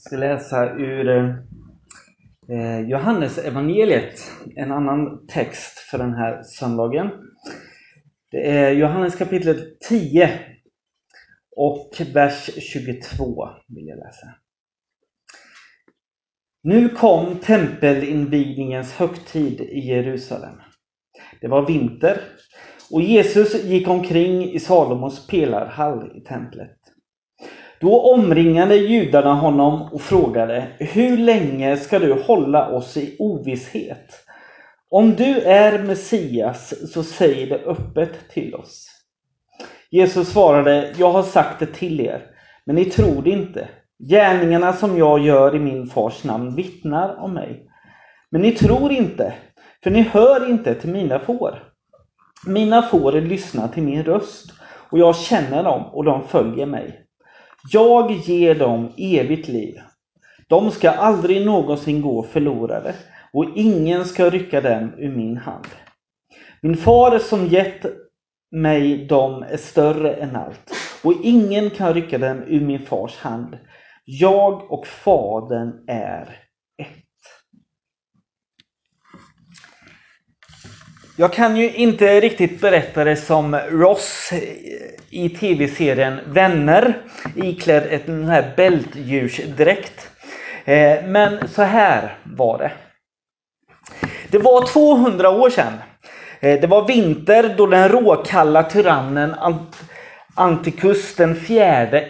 ska 0.00 0.16
läsa 0.16 0.70
ur 0.70 1.08
eh, 2.48 2.80
Johannes 2.80 3.38
evangeliet, 3.38 4.32
en 4.56 4.72
annan 4.72 5.26
text 5.26 5.78
för 5.78 5.98
den 5.98 6.14
här 6.14 6.42
söndagen. 6.42 7.10
Det 8.30 8.50
är 8.50 8.70
Johannes 8.70 9.16
kapitel 9.16 9.76
10 9.88 10.40
och 11.56 11.90
vers 12.14 12.50
22 12.62 13.48
vill 13.68 13.86
jag 13.86 13.98
läsa. 13.98 14.34
Nu 16.62 16.88
kom 16.88 17.36
tempelinvigningens 17.36 18.92
högtid 18.92 19.60
i 19.60 19.78
Jerusalem. 19.78 20.60
Det 21.40 21.48
var 21.48 21.66
vinter 21.66 22.20
och 22.90 23.02
Jesus 23.02 23.64
gick 23.64 23.88
omkring 23.88 24.52
i 24.52 24.60
Salomos 24.60 25.26
pelarhall 25.26 26.16
i 26.16 26.20
templet. 26.20 26.79
Då 27.80 28.00
omringade 28.14 28.76
judarna 28.76 29.34
honom 29.34 29.82
och 29.92 30.00
frågade 30.00 30.66
Hur 30.78 31.16
länge 31.16 31.76
ska 31.76 31.98
du 31.98 32.12
hålla 32.12 32.68
oss 32.68 32.96
i 32.96 33.16
ovisshet? 33.18 34.14
Om 34.90 35.14
du 35.14 35.40
är 35.40 35.82
Messias, 35.82 36.92
så 36.92 37.02
säg 37.02 37.46
det 37.46 37.64
öppet 37.64 38.28
till 38.30 38.54
oss. 38.54 38.86
Jesus 39.90 40.28
svarade 40.28 40.94
Jag 40.98 41.10
har 41.10 41.22
sagt 41.22 41.60
det 41.60 41.66
till 41.66 42.00
er, 42.00 42.22
men 42.64 42.76
ni 42.76 42.84
tror 42.84 43.22
det 43.22 43.30
inte. 43.30 43.68
Gärningarna 44.10 44.72
som 44.72 44.98
jag 44.98 45.18
gör 45.18 45.56
i 45.56 45.58
min 45.58 45.86
fars 45.86 46.24
namn 46.24 46.54
vittnar 46.54 47.16
om 47.20 47.34
mig. 47.34 47.66
Men 48.30 48.42
ni 48.42 48.52
tror 48.52 48.92
inte, 48.92 49.34
för 49.82 49.90
ni 49.90 50.02
hör 50.02 50.50
inte 50.50 50.74
till 50.74 50.90
mina 50.90 51.18
får. 51.18 51.62
Mina 52.46 52.82
får 52.82 53.12
lyssnar 53.12 53.68
till 53.68 53.82
min 53.82 54.04
röst, 54.04 54.52
och 54.90 54.98
jag 54.98 55.16
känner 55.16 55.64
dem 55.64 55.82
och 55.92 56.04
de 56.04 56.28
följer 56.28 56.66
mig. 56.66 57.06
Jag 57.68 58.12
ger 58.12 58.54
dem 58.54 58.88
evigt 58.96 59.48
liv. 59.48 59.80
De 60.48 60.70
ska 60.70 60.90
aldrig 60.90 61.46
någonsin 61.46 62.02
gå 62.02 62.22
förlorade 62.22 62.94
och 63.32 63.46
ingen 63.56 64.04
ska 64.04 64.30
rycka 64.30 64.60
dem 64.60 64.92
ur 64.98 65.16
min 65.16 65.36
hand. 65.36 65.66
Min 66.62 66.76
far 66.76 67.18
som 67.18 67.46
gett 67.46 67.86
mig 68.50 69.06
dem 69.06 69.42
är 69.42 69.56
större 69.56 70.14
än 70.14 70.36
allt 70.36 70.72
och 71.04 71.14
ingen 71.22 71.70
kan 71.70 71.94
rycka 71.94 72.18
dem 72.18 72.42
ur 72.46 72.60
min 72.60 72.86
fars 72.86 73.16
hand. 73.16 73.58
Jag 74.04 74.72
och 74.72 74.86
Fadern 74.86 75.84
är 75.86 76.36
Jag 81.16 81.32
kan 81.32 81.56
ju 81.56 81.74
inte 81.74 82.20
riktigt 82.20 82.60
berätta 82.60 83.04
det 83.04 83.16
som 83.16 83.56
Ross 83.56 84.30
i 85.10 85.28
tv-serien 85.28 86.20
Vänner 86.26 87.02
iklädd 87.36 88.00
en 88.06 88.24
här 88.28 88.52
bältdjursdräkt. 88.56 90.10
Eh, 90.64 91.04
men 91.04 91.48
så 91.48 91.62
här 91.62 92.18
var 92.24 92.58
det. 92.58 92.72
Det 94.30 94.38
var 94.38 94.66
200 94.66 95.30
år 95.30 95.50
sedan. 95.50 95.72
Eh, 96.40 96.60
det 96.60 96.66
var 96.66 96.86
vinter 96.86 97.54
då 97.56 97.66
den 97.66 97.88
råkalla 97.88 98.62
tyrannen 98.62 99.34
Anticus 100.34 101.16
den 101.16 101.36
fjärde 101.36 102.08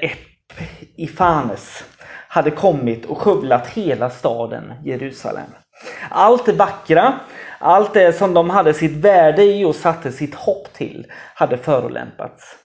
Epifanes 0.97 1.85
hade 2.29 2.51
kommit 2.51 3.07
och 3.07 3.19
skövlat 3.19 3.67
hela 3.67 4.11
staden 4.11 4.73
Jerusalem. 4.85 5.51
Allt 6.11 6.47
det 6.47 6.53
vackra, 6.53 7.21
allt 7.59 7.95
det 7.95 8.13
som 8.13 8.35
de 8.35 8.51
hade 8.51 8.75
sitt 8.75 8.97
värde 8.97 9.45
i 9.45 9.65
och 9.65 9.75
satte 9.75 10.13
sitt 10.13 10.35
hopp 10.35 10.73
till 10.73 11.07
hade 11.35 11.59
förolämpats. 11.59 12.57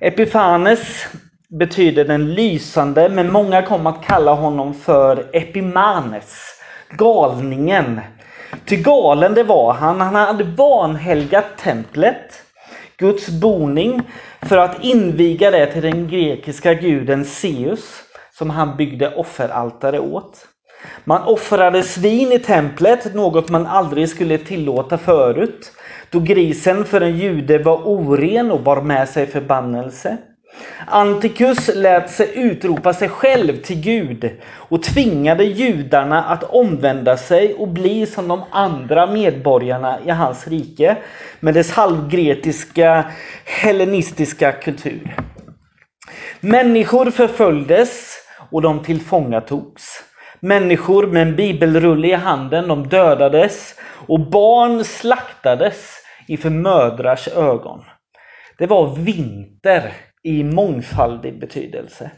Epifanes 0.00 1.06
betyder 1.48 2.04
den 2.04 2.34
lysande, 2.34 3.08
men 3.08 3.32
många 3.32 3.62
kom 3.62 3.86
att 3.86 4.04
kalla 4.04 4.34
honom 4.34 4.74
för 4.74 5.30
Epimanes, 5.32 6.60
galningen. 6.90 8.00
Ty 8.64 8.76
galen 8.76 9.34
det 9.34 9.42
var 9.42 9.72
han, 9.72 10.00
han 10.00 10.14
hade 10.14 10.44
vanhelgat 10.44 11.58
templet, 11.58 12.42
Guds 12.96 13.28
boning, 13.28 14.02
för 14.42 14.58
att 14.58 14.84
inviga 14.84 15.50
det 15.50 15.66
till 15.66 15.82
den 15.82 16.08
grekiska 16.08 16.74
guden 16.74 17.24
Zeus, 17.24 18.02
som 18.38 18.50
han 18.50 18.76
byggde 18.76 19.14
offeraltare 19.14 20.00
åt. 20.00 20.48
Man 21.04 21.22
offrade 21.22 21.82
svin 21.82 22.32
i 22.32 22.38
templet, 22.38 23.14
något 23.14 23.48
man 23.48 23.66
aldrig 23.66 24.08
skulle 24.08 24.38
tillåta 24.38 24.98
förut, 24.98 25.72
då 26.10 26.20
grisen 26.20 26.84
för 26.84 27.00
en 27.00 27.18
jude 27.18 27.58
var 27.58 27.88
oren 27.88 28.50
och 28.50 28.62
bar 28.62 28.80
med 28.80 29.08
sig 29.08 29.26
förbannelse. 29.26 30.16
Antikus 30.86 31.70
lät 31.74 32.10
sig 32.10 32.30
utropa 32.34 32.94
sig 32.94 33.08
själv 33.08 33.56
till 33.56 33.80
Gud 33.80 34.30
och 34.44 34.82
tvingade 34.82 35.44
judarna 35.44 36.24
att 36.24 36.42
omvända 36.42 37.16
sig 37.16 37.54
och 37.54 37.68
bli 37.68 38.06
som 38.06 38.28
de 38.28 38.42
andra 38.50 39.06
medborgarna 39.06 39.98
i 40.06 40.10
hans 40.10 40.48
rike 40.48 40.96
med 41.40 41.54
dess 41.54 41.70
halvgretiska 41.70 43.04
hellenistiska 43.44 44.52
kultur. 44.52 45.16
Människor 46.40 47.10
förföljdes 47.10 48.16
och 48.50 48.62
de 48.62 48.82
tillfångatogs. 48.82 50.02
Människor 50.44 51.06
med 51.06 51.22
en 51.22 51.36
bibelrulle 51.36 52.08
i 52.08 52.12
handen, 52.12 52.68
de 52.68 52.88
dödades 52.88 53.74
och 54.06 54.20
barn 54.20 54.84
slaktades 54.84 55.96
inför 56.28 56.50
mödrars 56.50 57.28
ögon. 57.28 57.84
Det 58.58 58.66
var 58.66 58.96
vinter 58.96 59.92
i 60.22 60.44
mångfaldig 60.44 61.40
betydelse. 61.40 62.10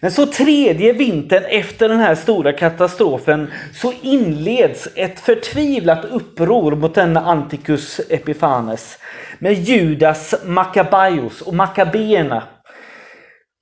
Men 0.00 0.10
så 0.10 0.26
tredje 0.26 0.92
vintern 0.92 1.44
efter 1.44 1.88
den 1.88 2.00
här 2.00 2.14
stora 2.14 2.52
katastrofen 2.52 3.50
så 3.74 3.92
inleds 4.02 4.88
ett 4.94 5.20
förtvivlat 5.20 6.04
uppror 6.04 6.76
mot 6.76 6.94
denna 6.94 7.20
Anticus 7.20 8.00
Epifanes 8.10 8.98
med 9.38 9.52
Judas 9.52 10.34
Maccabaios 10.44 11.40
och 11.40 11.54
Maccabeerna 11.54 12.42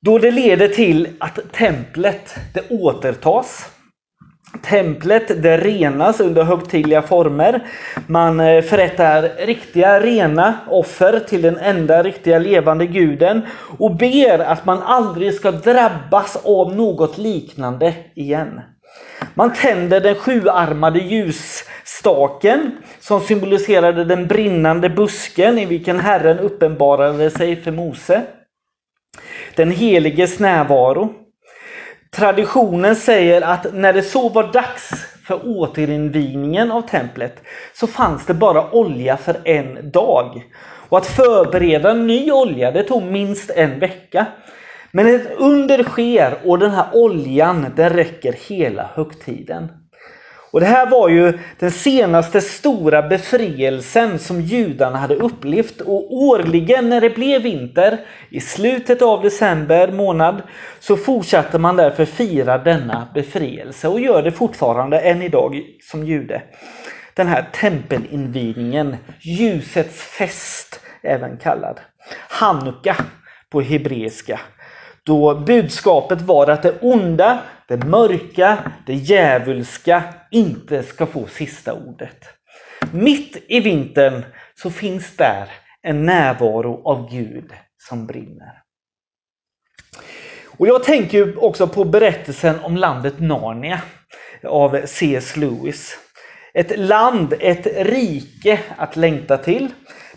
då 0.05 0.19
det 0.19 0.31
leder 0.31 0.69
till 0.69 1.09
att 1.19 1.53
templet 1.53 2.35
det 2.55 2.71
återtas. 2.71 3.71
Templet 4.63 5.43
det 5.43 5.57
renas 5.59 6.21
under 6.21 6.43
högtidliga 6.43 7.03
former. 7.03 7.67
Man 8.07 8.41
eh, 8.41 8.63
förrättar 8.63 9.47
riktiga 9.47 10.01
rena 10.01 10.55
offer 10.69 11.21
till 11.21 11.43
den 11.43 11.59
enda 11.59 12.03
riktiga 12.03 12.39
levande 12.39 12.87
guden 12.87 13.43
och 13.79 13.97
ber 13.97 14.39
att 14.39 14.67
man 14.67 14.83
aldrig 14.83 15.35
ska 15.35 15.51
drabbas 15.51 16.37
av 16.45 16.77
något 16.77 17.19
liknande 17.19 17.95
igen. 18.15 18.61
Man 19.35 19.53
tänder 19.55 20.01
den 20.01 20.15
sjuarmade 20.15 20.99
ljusstaken 20.99 22.71
som 23.01 23.21
symboliserade 23.21 24.05
den 24.05 24.27
brinnande 24.27 24.91
busken 24.91 25.59
i 25.59 25.65
vilken 25.65 26.01
Herren 26.01 26.39
uppenbarade 26.39 27.31
sig 27.31 27.57
för 27.57 27.71
Mose 27.71 28.23
den 29.61 29.71
heliges 29.71 30.39
närvaro. 30.39 31.13
Traditionen 32.11 32.97
säger 32.97 33.43
att 33.43 33.75
när 33.75 33.93
det 33.93 34.03
så 34.03 34.29
var 34.29 34.53
dags 34.53 34.91
för 35.27 35.41
återinvigningen 35.59 36.71
av 36.71 36.83
templet 36.83 37.43
så 37.75 37.87
fanns 37.87 38.27
det 38.27 38.35
bara 38.35 38.71
olja 38.71 39.17
för 39.17 39.37
en 39.45 39.91
dag. 39.91 40.43
Och 40.89 40.99
att 40.99 41.07
förbereda 41.07 41.95
ny 41.95 42.33
olja 42.33 42.71
det 42.71 42.83
tog 42.83 43.03
minst 43.03 43.51
en 43.51 43.79
vecka. 43.79 44.27
Men 44.93 45.15
ett 45.15 45.31
under 45.37 45.83
sker 45.83 46.39
och 46.45 46.59
den 46.59 46.71
här 46.71 46.87
oljan 46.93 47.67
den 47.77 47.91
räcker 47.91 48.35
hela 48.49 48.91
högtiden. 48.95 49.69
Och 50.51 50.61
Det 50.61 50.67
här 50.67 50.91
var 50.91 51.09
ju 51.09 51.39
den 51.59 51.71
senaste 51.71 52.41
stora 52.41 53.03
befrielsen 53.03 54.19
som 54.19 54.41
judarna 54.41 54.99
hade 54.99 55.15
upplevt 55.15 55.81
och 55.81 56.15
årligen 56.15 56.89
när 56.89 57.01
det 57.01 57.11
blev 57.11 57.43
vinter 57.43 58.01
i 58.31 58.41
slutet 58.41 59.03
av 59.03 59.23
december 59.23 59.93
månad 59.93 60.43
så 60.81 60.97
fortsatte 60.97 61.59
man 61.59 61.77
därför 61.77 62.05
fira 62.05 62.59
denna 62.59 63.09
befrielse 63.15 63.89
och 63.89 64.01
gör 64.01 64.23
det 64.23 64.33
fortfarande 64.33 65.01
än 65.01 65.23
idag 65.23 65.63
som 65.83 66.05
jude. 66.07 66.43
Den 67.15 67.27
här 67.27 67.49
tempelinvigningen, 67.53 68.97
ljusets 69.21 70.03
fest 70.03 70.81
även 71.03 71.37
kallad. 71.37 71.81
Hanukka 72.29 72.97
på 73.51 73.61
hebreiska. 73.61 74.41
Då 75.05 75.35
budskapet 75.35 76.21
var 76.21 76.47
att 76.51 76.63
det 76.63 76.75
onda, 76.81 77.39
det 77.71 77.85
mörka, 77.85 78.59
det 78.87 78.95
djävulska 78.95 80.03
inte 80.31 80.83
ska 80.83 81.07
få 81.07 81.27
sista 81.27 81.73
ordet. 81.73 82.25
Mitt 82.93 83.45
i 83.49 83.61
vintern 83.61 84.25
så 84.63 84.71
finns 84.71 85.17
där 85.17 85.49
en 85.83 86.07
närvaro 86.07 86.83
av 86.85 87.11
Gud 87.11 87.53
som 87.89 88.07
brinner. 88.07 88.63
Och 90.59 90.69
Jag 90.69 90.85
tänker 90.85 91.45
också 91.45 91.67
på 91.67 91.85
berättelsen 91.85 92.61
om 92.63 92.77
landet 92.77 93.21
Narnia 93.21 93.81
av 94.45 94.81
C.S. 94.87 95.37
Lewis. 95.37 95.99
Ett 96.55 96.79
land, 96.79 97.35
ett 97.41 97.67
rike 97.87 98.61
att 98.77 98.97
längta 98.97 99.39
till. 99.39 99.69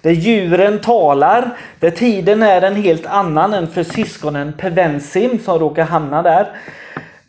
Där 0.02 0.12
djuren 0.12 0.82
talar, 0.82 1.58
där 1.80 1.92
tiden 1.92 2.44
är 2.44 2.62
en 2.62 2.76
helt 2.76 3.06
annan 3.06 3.54
än 3.54 3.68
för 3.68 3.84
syskonen 3.84 4.54
Pevensim 4.58 5.40
som 5.40 5.60
råkar 5.60 5.84
hamna 5.86 6.22
där 6.22 6.56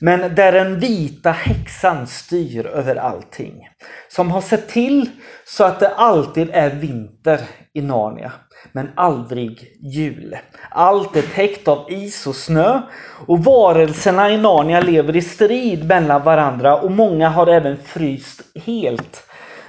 men 0.05 0.35
där 0.35 0.53
den 0.53 0.81
vita 0.81 1.31
häxan 1.31 2.07
styr 2.07 2.67
över 2.67 2.97
allting. 2.97 3.69
Som 4.09 4.31
har 4.31 4.41
sett 4.41 4.69
till 4.69 5.11
så 5.47 5.65
att 5.65 5.81
det 5.81 5.89
alltid 5.89 6.51
är 6.53 6.71
vinter 6.71 7.41
i 7.73 7.83
Narnia, 7.83 8.33
men 8.73 8.91
aldrig 8.95 9.77
jul. 9.81 10.37
Allt 10.71 11.17
är 11.17 11.23
täckt 11.23 11.69
av 11.69 11.93
is 11.93 12.27
och 12.27 12.37
snö 12.37 12.81
och 13.27 13.45
varelserna 13.45 14.31
i 14.31 14.39
Narnia 14.39 14.81
lever 14.81 15.17
i 15.17 15.23
strid 15.23 15.85
mellan 15.85 16.25
varandra 16.25 16.77
och 16.77 16.91
många 16.91 17.29
har 17.29 17.47
även 17.47 17.77
fryst 17.77 18.43
helt 18.65 19.27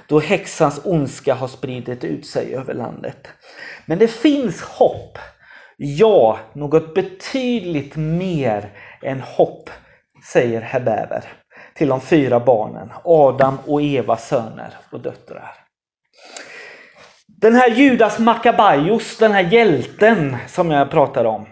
då 0.08 0.20
häxans 0.20 0.80
ondska 0.84 1.34
har 1.34 1.48
spridit 1.48 2.04
ut 2.04 2.26
sig 2.26 2.54
över 2.54 2.74
landet. 2.74 3.28
Men 3.86 3.98
det 3.98 4.08
finns 4.08 4.62
hopp. 4.62 5.18
Ja, 5.76 6.38
något 6.52 6.94
betydligt 6.94 7.96
mer 7.96 8.70
än 9.02 9.20
hopp, 9.20 9.70
säger 10.32 10.60
Hebeber 10.60 11.24
till 11.74 11.88
de 11.88 12.00
fyra 12.00 12.40
barnen, 12.40 12.92
Adam 13.04 13.58
och 13.66 13.82
Evas 13.82 14.28
söner 14.28 14.74
och 14.92 15.00
döttrar. 15.00 15.54
Den 17.26 17.54
här 17.54 17.70
Judas 17.70 18.18
Makabaios, 18.18 19.18
den 19.18 19.32
här 19.32 19.52
hjälten 19.52 20.36
som 20.46 20.70
jag 20.70 20.90
pratade 20.90 21.28
om. 21.28 21.46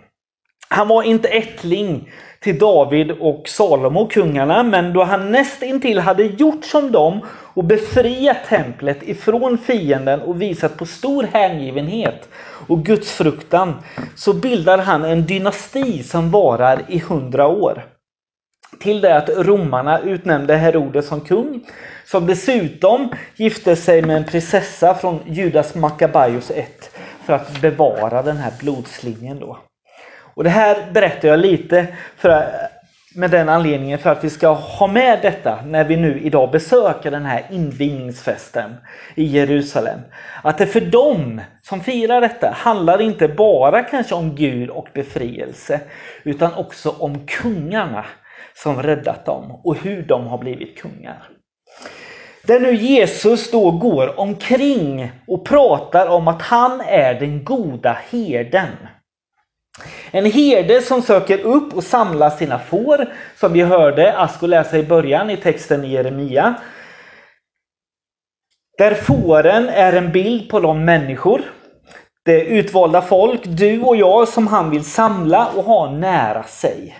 Han 0.68 0.88
var 0.88 1.02
inte 1.02 1.28
ättling 1.28 2.10
till 2.40 2.58
David 2.58 3.10
och 3.10 3.48
Salomo, 3.48 4.08
kungarna, 4.08 4.62
men 4.62 4.92
då 4.92 5.04
han 5.04 5.30
näst 5.30 5.62
intill 5.62 5.98
hade 5.98 6.22
gjort 6.22 6.64
som 6.64 6.92
dem 6.92 7.20
och 7.54 7.64
befriat 7.64 8.36
templet 8.48 9.02
ifrån 9.02 9.58
fienden 9.58 10.20
och 10.20 10.42
visat 10.42 10.76
på 10.76 10.86
stor 10.86 11.22
hängivenhet 11.22 12.28
och 12.68 12.84
gudsfruktan 12.84 13.74
så 14.16 14.32
bildar 14.32 14.78
han 14.78 15.04
en 15.04 15.26
dynasti 15.26 16.02
som 16.02 16.30
varar 16.30 16.82
i 16.88 16.98
hundra 16.98 17.46
år. 17.46 17.93
Till 18.80 19.00
det 19.00 19.16
att 19.16 19.28
romarna 19.28 20.00
utnämnde 20.00 20.56
Herodes 20.56 21.08
som 21.08 21.20
kung, 21.20 21.64
som 22.04 22.26
dessutom 22.26 23.12
gifte 23.36 23.76
sig 23.76 24.02
med 24.02 24.16
en 24.16 24.24
prinsessa 24.24 24.94
från 24.94 25.20
Judas 25.26 25.74
Makabaios 25.74 26.50
1 26.50 26.90
för 27.24 27.32
att 27.32 27.60
bevara 27.60 28.22
den 28.22 28.36
här 28.36 28.52
blodslinjen 28.60 29.40
då. 29.40 29.58
Och 30.34 30.44
det 30.44 30.50
här 30.50 30.90
berättar 30.92 31.28
jag 31.28 31.40
lite 31.40 31.86
för, 32.16 32.44
med 33.14 33.30
den 33.30 33.48
anledningen 33.48 33.98
för 33.98 34.10
att 34.10 34.24
vi 34.24 34.30
ska 34.30 34.48
ha 34.48 34.86
med 34.86 35.18
detta 35.22 35.58
när 35.66 35.84
vi 35.84 35.96
nu 35.96 36.20
idag 36.20 36.50
besöker 36.50 37.10
den 37.10 37.26
här 37.26 37.46
invigningsfesten 37.50 38.74
i 39.14 39.24
Jerusalem. 39.24 40.00
Att 40.42 40.58
det 40.58 40.66
för 40.66 40.80
dem 40.80 41.40
som 41.62 41.80
firar 41.80 42.20
detta 42.20 42.50
handlar 42.50 43.00
inte 43.00 43.28
bara 43.28 43.82
kanske 43.82 44.14
om 44.14 44.34
Gud 44.34 44.70
och 44.70 44.88
befrielse 44.94 45.80
utan 46.24 46.54
också 46.54 46.94
om 46.98 47.26
kungarna 47.26 48.04
som 48.54 48.82
räddat 48.82 49.26
dem 49.26 49.60
och 49.64 49.76
hur 49.76 50.02
de 50.02 50.26
har 50.26 50.38
blivit 50.38 50.78
kungar. 50.78 51.28
Där 52.46 52.60
nu 52.60 52.74
Jesus 52.74 53.50
då 53.50 53.70
går 53.70 54.20
omkring 54.20 55.12
och 55.26 55.46
pratar 55.46 56.06
om 56.06 56.28
att 56.28 56.42
han 56.42 56.80
är 56.80 57.14
den 57.14 57.44
goda 57.44 57.98
herden. 58.10 58.68
En 60.10 60.24
herde 60.24 60.82
som 60.82 61.02
söker 61.02 61.38
upp 61.38 61.74
och 61.74 61.84
samlar 61.84 62.30
sina 62.30 62.58
får, 62.58 63.06
som 63.36 63.52
vi 63.52 63.62
hörde 63.62 64.18
Asko 64.18 64.46
läsa 64.46 64.78
i 64.78 64.82
början 64.82 65.30
i 65.30 65.36
texten 65.36 65.84
i 65.84 65.88
Jeremia. 65.88 66.54
Där 68.78 68.94
fåren 68.94 69.68
är 69.68 69.92
en 69.92 70.12
bild 70.12 70.50
på 70.50 70.60
de 70.60 70.84
människor, 70.84 71.42
det 72.24 72.44
utvalda 72.44 73.02
folk, 73.02 73.40
du 73.44 73.80
och 73.80 73.96
jag, 73.96 74.28
som 74.28 74.46
han 74.46 74.70
vill 74.70 74.84
samla 74.84 75.46
och 75.46 75.64
ha 75.64 75.90
nära 75.90 76.42
sig. 76.42 76.98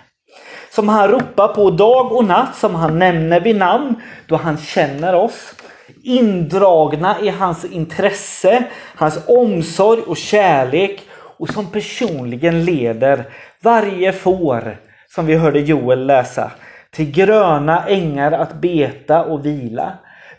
Som 0.75 0.89
han 0.89 1.09
ropar 1.09 1.49
på 1.49 1.71
dag 1.71 2.13
och 2.13 2.25
natt, 2.25 2.57
som 2.57 2.75
han 2.75 2.99
nämner 2.99 3.41
vid 3.41 3.57
namn, 3.57 3.95
då 4.27 4.37
han 4.37 4.57
känner 4.57 5.15
oss. 5.15 5.55
Indragna 6.03 7.21
i 7.21 7.29
hans 7.29 7.65
intresse, 7.65 8.65
hans 8.97 9.19
omsorg 9.29 10.03
och 10.03 10.17
kärlek 10.17 11.01
och 11.39 11.49
som 11.49 11.67
personligen 11.67 12.65
leder 12.65 13.25
varje 13.63 14.13
får, 14.13 14.77
som 15.15 15.27
vi 15.27 15.35
hörde 15.35 15.61
Joel 15.61 16.07
läsa, 16.07 16.51
till 16.91 17.11
gröna 17.11 17.87
ängar 17.87 18.33
att 18.33 18.55
beta 18.55 19.25
och 19.25 19.47
vila. 19.47 19.93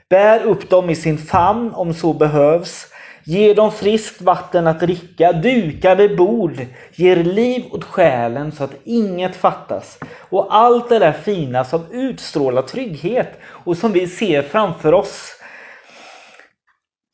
Bär 0.09 0.43
upp 0.43 0.69
dem 0.69 0.89
i 0.89 0.95
sin 0.95 1.17
famn 1.17 1.71
om 1.73 1.93
så 1.93 2.13
behövs. 2.13 2.87
Ge 3.27 3.53
dem 3.53 3.71
friskt 3.71 4.21
vatten 4.21 4.67
att 4.67 4.79
dricka, 4.79 5.33
dukade 5.33 6.09
bord, 6.09 6.65
ger 6.95 7.15
liv 7.15 7.63
åt 7.71 7.83
själen 7.83 8.51
så 8.51 8.63
att 8.63 8.75
inget 8.83 9.35
fattas. 9.35 9.99
Och 10.29 10.55
allt 10.55 10.89
det 10.89 10.99
där 10.99 11.11
fina 11.11 11.63
som 11.63 11.91
utstrålar 11.91 12.61
trygghet 12.61 13.39
och 13.45 13.77
som 13.77 13.91
vi 13.91 14.07
ser 14.07 14.41
framför 14.41 14.93
oss 14.93 15.35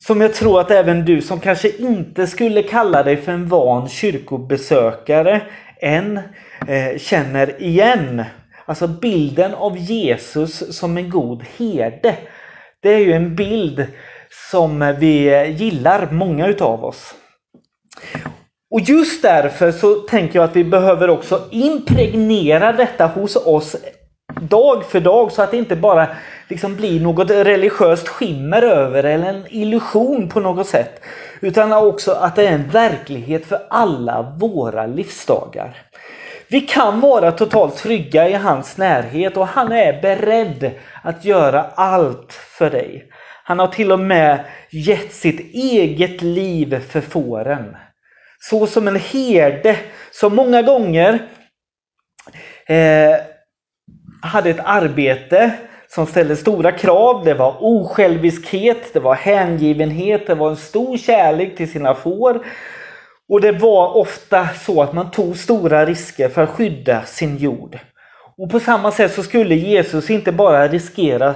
som 0.06 0.20
jag 0.20 0.34
tror 0.34 0.60
att 0.60 0.70
även 0.70 1.04
du 1.04 1.22
som 1.22 1.40
kanske 1.40 1.76
inte 1.76 2.26
skulle 2.26 2.62
kalla 2.62 3.02
dig 3.02 3.16
för 3.16 3.32
en 3.32 3.48
van 3.48 3.88
kyrkobesökare 3.88 5.42
än 5.80 6.16
eh, 6.68 6.98
känner 6.98 7.62
igen. 7.62 8.24
Alltså 8.64 8.86
bilden 8.86 9.54
av 9.54 9.78
Jesus 9.78 10.78
som 10.78 10.96
en 10.96 11.10
god 11.10 11.44
herde. 11.58 12.16
Det 12.80 12.94
är 12.94 12.98
ju 12.98 13.12
en 13.12 13.36
bild 13.36 13.86
som 14.50 14.94
vi 14.98 15.46
gillar, 15.46 16.08
många 16.10 16.46
utav 16.46 16.84
oss. 16.84 17.14
Och 18.70 18.80
just 18.80 19.22
därför 19.22 19.72
så 19.72 19.94
tänker 19.94 20.38
jag 20.38 20.44
att 20.44 20.56
vi 20.56 20.64
behöver 20.64 21.10
också 21.10 21.40
impregnera 21.50 22.72
detta 22.72 23.06
hos 23.06 23.36
oss 23.36 23.76
dag 24.40 24.84
för 24.84 25.00
dag 25.00 25.32
så 25.32 25.42
att 25.42 25.50
det 25.50 25.56
inte 25.56 25.76
bara 25.76 26.06
liksom 26.48 26.76
blir 26.76 27.00
något 27.00 27.30
religiöst 27.30 28.08
skimmer 28.08 28.62
över 28.62 29.04
eller 29.04 29.26
en 29.26 29.46
illusion 29.48 30.28
på 30.28 30.40
något 30.40 30.66
sätt. 30.66 31.00
Utan 31.40 31.72
också 31.72 32.12
att 32.12 32.36
det 32.36 32.46
är 32.46 32.52
en 32.52 32.68
verklighet 32.68 33.46
för 33.46 33.58
alla 33.70 34.34
våra 34.38 34.86
livsdagar. 34.86 35.76
Vi 36.48 36.60
kan 36.60 37.00
vara 37.00 37.32
totalt 37.32 37.76
trygga 37.76 38.28
i 38.28 38.32
hans 38.32 38.76
närhet 38.76 39.36
och 39.36 39.46
han 39.46 39.72
är 39.72 40.02
beredd 40.02 40.70
att 41.02 41.24
göra 41.24 41.64
allt 41.74 42.32
för 42.32 42.70
dig. 42.70 43.08
Han 43.44 43.58
har 43.58 43.66
till 43.66 43.92
och 43.92 44.00
med 44.00 44.44
gett 44.70 45.12
sitt 45.12 45.54
eget 45.54 46.22
liv 46.22 46.80
för 46.88 47.00
fåren. 47.00 47.76
Så 48.40 48.66
som 48.66 48.88
en 48.88 48.96
herde 48.96 49.76
som 50.12 50.36
många 50.36 50.62
gånger 50.62 51.28
eh, 52.66 53.16
hade 54.22 54.50
ett 54.50 54.60
arbete 54.64 55.52
som 55.88 56.06
ställde 56.06 56.36
stora 56.36 56.72
krav. 56.72 57.24
Det 57.24 57.34
var 57.34 57.56
osjälviskhet, 57.60 58.92
det 58.92 59.00
var 59.00 59.14
hängivenhet, 59.14 60.26
det 60.26 60.34
var 60.34 60.50
en 60.50 60.56
stor 60.56 60.96
kärlek 60.96 61.56
till 61.56 61.70
sina 61.70 61.94
får. 61.94 62.46
Och 63.28 63.40
det 63.40 63.52
var 63.52 63.96
ofta 63.96 64.48
så 64.48 64.82
att 64.82 64.92
man 64.92 65.10
tog 65.10 65.36
stora 65.36 65.86
risker 65.86 66.28
för 66.28 66.42
att 66.42 66.50
skydda 66.50 67.02
sin 67.02 67.36
jord. 67.36 67.78
Och 68.38 68.50
på 68.50 68.60
samma 68.60 68.90
sätt 68.90 69.14
så 69.14 69.22
skulle 69.22 69.54
Jesus 69.54 70.10
inte 70.10 70.32
bara 70.32 70.68
riskera 70.68 71.34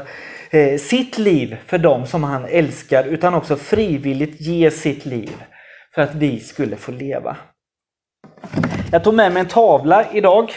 Eh, 0.56 0.78
sitt 0.78 1.18
liv 1.18 1.56
för 1.66 1.78
dem 1.78 2.06
som 2.06 2.24
han 2.24 2.44
älskar 2.44 3.04
utan 3.04 3.34
också 3.34 3.56
frivilligt 3.56 4.40
ge 4.40 4.70
sitt 4.70 5.06
liv 5.06 5.32
för 5.94 6.02
att 6.02 6.14
vi 6.14 6.40
skulle 6.40 6.76
få 6.76 6.92
leva. 6.92 7.36
Jag 8.92 9.04
tog 9.04 9.14
med 9.14 9.32
mig 9.32 9.40
en 9.40 9.48
tavla 9.48 10.12
idag 10.12 10.52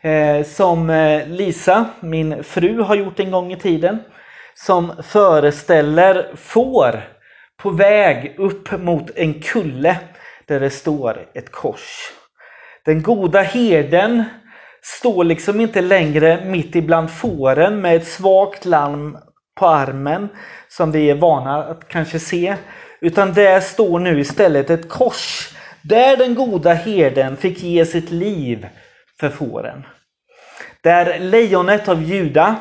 eh, 0.00 0.42
som 0.44 0.90
eh, 0.90 1.28
Lisa, 1.28 1.86
min 2.00 2.44
fru, 2.44 2.80
har 2.80 2.94
gjort 2.94 3.20
en 3.20 3.30
gång 3.30 3.52
i 3.52 3.56
tiden. 3.56 3.98
Som 4.54 4.92
föreställer 5.02 6.32
får 6.36 7.08
på 7.56 7.70
väg 7.70 8.34
upp 8.38 8.80
mot 8.80 9.10
en 9.16 9.42
kulle 9.42 9.98
där 10.46 10.60
det 10.60 10.70
står 10.70 11.26
ett 11.34 11.52
kors. 11.52 12.12
Den 12.84 13.02
goda 13.02 13.42
herden 13.42 14.24
står 14.82 15.24
liksom 15.24 15.60
inte 15.60 15.80
längre 15.80 16.44
mitt 16.44 16.76
ibland 16.76 17.10
fåren 17.10 17.80
med 17.80 17.96
ett 17.96 18.08
svagt 18.08 18.64
larm 18.64 19.18
på 19.56 19.66
armen 19.66 20.28
som 20.68 20.92
vi 20.92 21.10
är 21.10 21.14
vana 21.14 21.64
att 21.64 21.88
kanske 21.88 22.18
se. 22.18 22.56
Utan 23.00 23.32
där 23.32 23.60
står 23.60 23.98
nu 23.98 24.20
istället 24.20 24.70
ett 24.70 24.88
kors 24.88 25.54
där 25.82 26.16
den 26.16 26.34
goda 26.34 26.72
herden 26.72 27.36
fick 27.36 27.62
ge 27.62 27.86
sitt 27.86 28.10
liv 28.10 28.66
för 29.20 29.28
fåren. 29.28 29.86
Där 30.82 31.18
lejonet 31.18 31.88
av 31.88 32.02
Juda, 32.02 32.56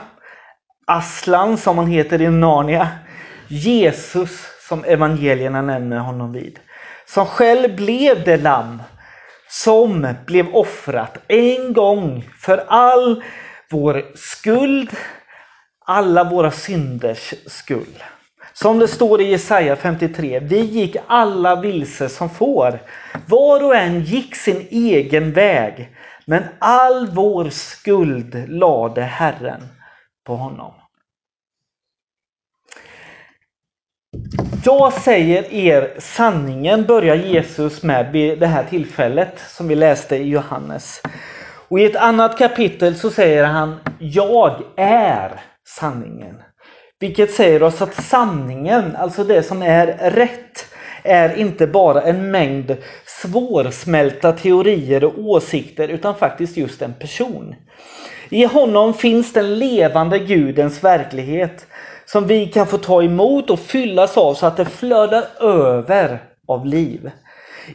Aslan 0.87 1.57
som 1.57 1.77
han 1.77 1.87
heter 1.87 2.21
i 2.21 2.29
Narnia, 2.29 2.89
Jesus 3.47 4.47
som 4.67 4.83
evangelierna 4.83 5.61
nämner 5.61 5.97
honom 5.97 6.33
vid. 6.33 6.59
Som 7.05 7.25
själv 7.25 7.75
blev 7.75 8.23
det 8.23 8.37
lamm 8.37 8.81
som 9.49 10.07
blev 10.25 10.55
offrat 10.55 11.17
en 11.27 11.73
gång 11.73 12.29
för 12.39 12.63
all 12.67 13.23
vår 13.71 14.05
skuld, 14.15 14.89
alla 15.85 16.23
våra 16.23 16.51
synders 16.51 17.33
skull. 17.47 18.03
Som 18.53 18.79
det 18.79 18.87
står 18.87 19.21
i 19.21 19.31
Jesaja 19.31 19.75
53, 19.75 20.39
vi 20.39 20.59
gick 20.59 20.95
alla 21.07 21.55
vilse 21.55 22.09
som 22.09 22.29
får. 22.29 22.79
Var 23.27 23.63
och 23.63 23.75
en 23.75 24.01
gick 24.01 24.35
sin 24.35 24.67
egen 24.69 25.31
väg. 25.31 25.89
Men 26.25 26.43
all 26.59 27.07
vår 27.07 27.49
skuld 27.49 28.49
lade 28.49 29.01
Herren 29.01 29.67
på 30.25 30.35
honom. 30.35 30.73
Jag 34.65 34.93
säger 34.93 35.53
er 35.53 35.95
sanningen, 35.99 36.85
börjar 36.85 37.15
Jesus 37.15 37.83
med 37.83 38.11
vid 38.11 38.39
det 38.39 38.47
här 38.47 38.63
tillfället 38.63 39.39
som 39.47 39.67
vi 39.67 39.75
läste 39.75 40.15
i 40.15 40.29
Johannes. 40.29 41.01
Och 41.67 41.79
i 41.79 41.85
ett 41.85 41.95
annat 41.95 42.37
kapitel 42.37 42.95
så 42.95 43.09
säger 43.09 43.43
han 43.43 43.75
Jag 43.99 44.63
är 44.75 45.41
sanningen. 45.65 46.35
Vilket 46.99 47.33
säger 47.33 47.63
oss 47.63 47.81
att 47.81 48.03
sanningen, 48.03 48.95
alltså 48.95 49.23
det 49.23 49.43
som 49.43 49.61
är 49.61 49.87
rätt, 50.11 50.65
är 51.03 51.35
inte 51.35 51.67
bara 51.67 52.01
en 52.01 52.31
mängd 52.31 52.77
svårsmälta 53.05 54.31
teorier 54.31 55.03
och 55.03 55.19
åsikter 55.19 55.87
utan 55.87 56.15
faktiskt 56.15 56.57
just 56.57 56.81
en 56.81 56.93
person. 56.93 57.55
I 58.29 58.45
honom 58.45 58.93
finns 58.93 59.33
den 59.33 59.59
levande 59.59 60.19
Gudens 60.19 60.83
verklighet 60.83 61.67
som 62.05 62.27
vi 62.27 62.45
kan 62.47 62.67
få 62.67 62.77
ta 62.77 63.03
emot 63.03 63.49
och 63.49 63.59
fyllas 63.59 64.17
av 64.17 64.33
så 64.33 64.45
att 64.45 64.57
det 64.57 64.65
flödar 64.65 65.23
över 65.41 66.23
av 66.47 66.65
liv. 66.65 67.11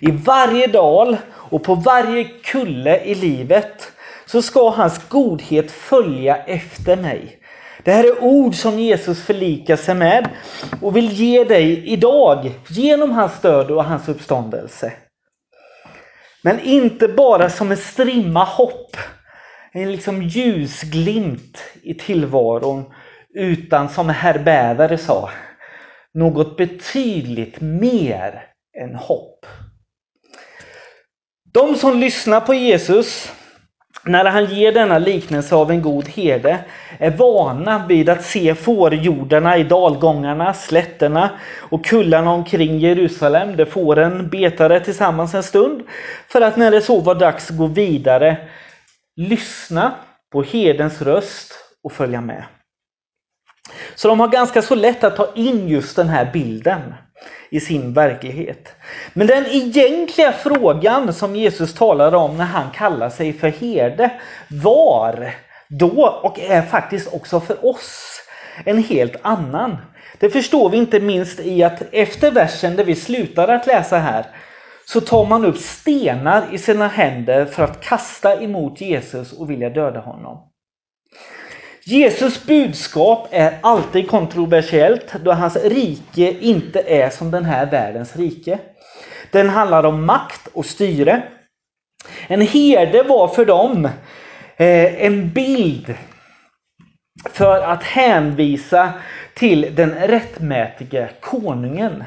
I 0.01 0.11
varje 0.11 0.67
dal 0.67 1.17
och 1.33 1.65
på 1.65 1.75
varje 1.75 2.25
kulle 2.25 3.01
i 3.01 3.15
livet 3.15 3.93
så 4.27 4.43
ska 4.43 4.71
hans 4.71 5.09
godhet 5.09 5.71
följa 5.71 6.37
efter 6.37 6.97
mig. 6.97 7.40
Det 7.85 7.93
här 7.93 8.05
är 8.05 8.23
ord 8.23 8.55
som 8.55 8.79
Jesus 8.79 9.23
förlikar 9.23 9.77
sig 9.77 9.95
med 9.95 10.29
och 10.83 10.97
vill 10.97 11.13
ge 11.13 11.45
dig 11.45 11.87
idag 11.87 12.53
genom 12.69 13.11
hans 13.11 13.41
död 13.41 13.71
och 13.71 13.85
hans 13.85 14.09
uppståndelse. 14.09 14.93
Men 16.43 16.61
inte 16.61 17.09
bara 17.09 17.51
som 17.51 17.71
en 17.71 17.77
strimma 17.77 18.45
hopp, 18.45 18.97
en 19.73 19.93
liksom 19.93 20.23
ljusglimt 20.23 21.59
i 21.83 21.95
tillvaron, 21.95 22.85
utan 23.35 23.89
som 23.89 24.09
herr 24.09 24.39
Bäver 24.39 24.97
sa, 24.97 25.31
något 26.15 26.57
betydligt 26.57 27.61
mer 27.61 28.45
än 28.83 28.95
hopp. 28.95 29.47
De 31.53 31.75
som 31.75 31.99
lyssnar 32.01 32.41
på 32.41 32.55
Jesus 32.55 33.33
när 34.05 34.25
han 34.25 34.45
ger 34.45 34.73
denna 34.73 34.99
liknelse 34.99 35.55
av 35.55 35.71
en 35.71 35.83
god 35.83 36.09
herde 36.09 36.65
är 36.99 37.11
vana 37.11 37.87
vid 37.89 38.09
att 38.09 38.25
se 38.25 38.55
fårjordarna 38.55 39.57
i 39.57 39.65
dalgångarna, 39.65 40.55
slätterna 40.55 41.31
och 41.59 41.85
kullarna 41.85 42.31
omkring 42.31 42.79
Jerusalem 42.79 43.57
där 43.57 43.65
fåren 43.65 44.29
betade 44.29 44.81
tillsammans 44.81 45.35
en 45.35 45.43
stund 45.43 45.83
för 46.29 46.41
att 46.41 46.57
när 46.57 46.71
det 46.71 46.81
så 46.81 47.01
var 47.01 47.15
dags 47.15 47.51
gå 47.51 47.67
vidare 47.67 48.37
lyssna 49.17 49.93
på 50.33 50.43
herdens 50.43 51.03
röst 51.03 51.55
och 51.85 51.93
följa 51.93 52.21
med. 52.21 52.45
Så 53.95 54.09
de 54.09 54.21
har 54.21 54.29
ganska 54.29 54.63
så 54.63 54.75
lätt 54.75 55.05
att 55.05 55.17
ta 55.17 55.33
in 55.35 55.69
just 55.69 55.97
den 55.97 56.09
här 56.09 56.31
bilden 56.33 56.95
i 57.51 57.61
sin 57.61 57.93
verklighet. 57.93 58.75
Men 59.13 59.27
den 59.27 59.47
egentliga 59.47 60.33
frågan 60.33 61.13
som 61.13 61.37
Jesus 61.37 61.75
talar 61.75 62.15
om 62.15 62.37
när 62.37 62.45
han 62.45 62.71
kallar 62.71 63.11
sig 63.11 63.33
för 63.33 63.49
herde 63.49 64.11
var 64.49 65.35
då 65.69 66.21
och 66.23 66.41
är 66.41 66.63
faktiskt 66.63 67.15
också 67.15 67.41
för 67.41 67.67
oss 67.67 68.21
en 68.65 68.83
helt 68.83 69.17
annan. 69.23 69.77
Det 70.19 70.31
förstår 70.31 70.71
vi 70.71 70.77
inte 70.77 71.01
minst 71.01 71.41
i 71.41 71.63
att 71.63 71.83
efter 71.93 72.31
versen 72.31 72.77
där 72.77 72.85
vi 72.85 72.95
slutar 72.95 73.49
att 73.49 73.67
läsa 73.67 73.99
här 73.99 74.27
så 74.85 75.01
tar 75.01 75.27
man 75.27 75.45
upp 75.45 75.59
stenar 75.59 76.45
i 76.53 76.59
sina 76.59 76.89
händer 76.89 77.45
för 77.45 77.63
att 77.63 77.81
kasta 77.81 78.43
emot 78.43 78.81
Jesus 78.81 79.33
och 79.33 79.51
vilja 79.51 79.71
döda 79.71 80.01
honom. 80.01 80.51
Jesus 81.91 82.47
budskap 82.47 83.29
är 83.31 83.59
alltid 83.61 84.09
kontroversiellt 84.09 85.15
då 85.25 85.33
hans 85.33 85.57
rike 85.57 86.37
inte 86.41 86.81
är 86.81 87.11
som 87.11 87.31
den 87.31 87.45
här 87.45 87.67
världens 87.67 88.17
rike. 88.17 88.59
Den 89.31 89.49
handlar 89.49 89.85
om 89.85 90.07
makt 90.07 90.49
och 90.53 90.67
styre. 90.67 91.23
En 92.27 92.41
herde 92.41 93.03
var 93.03 93.29
för 93.29 93.45
dem 93.45 93.85
eh, 94.57 95.05
en 95.05 95.31
bild 95.31 95.95
för 97.33 97.61
att 97.61 97.83
hänvisa 97.83 98.93
till 99.35 99.75
den 99.75 99.95
rättmätige 99.95 101.09
konungen. 101.21 102.05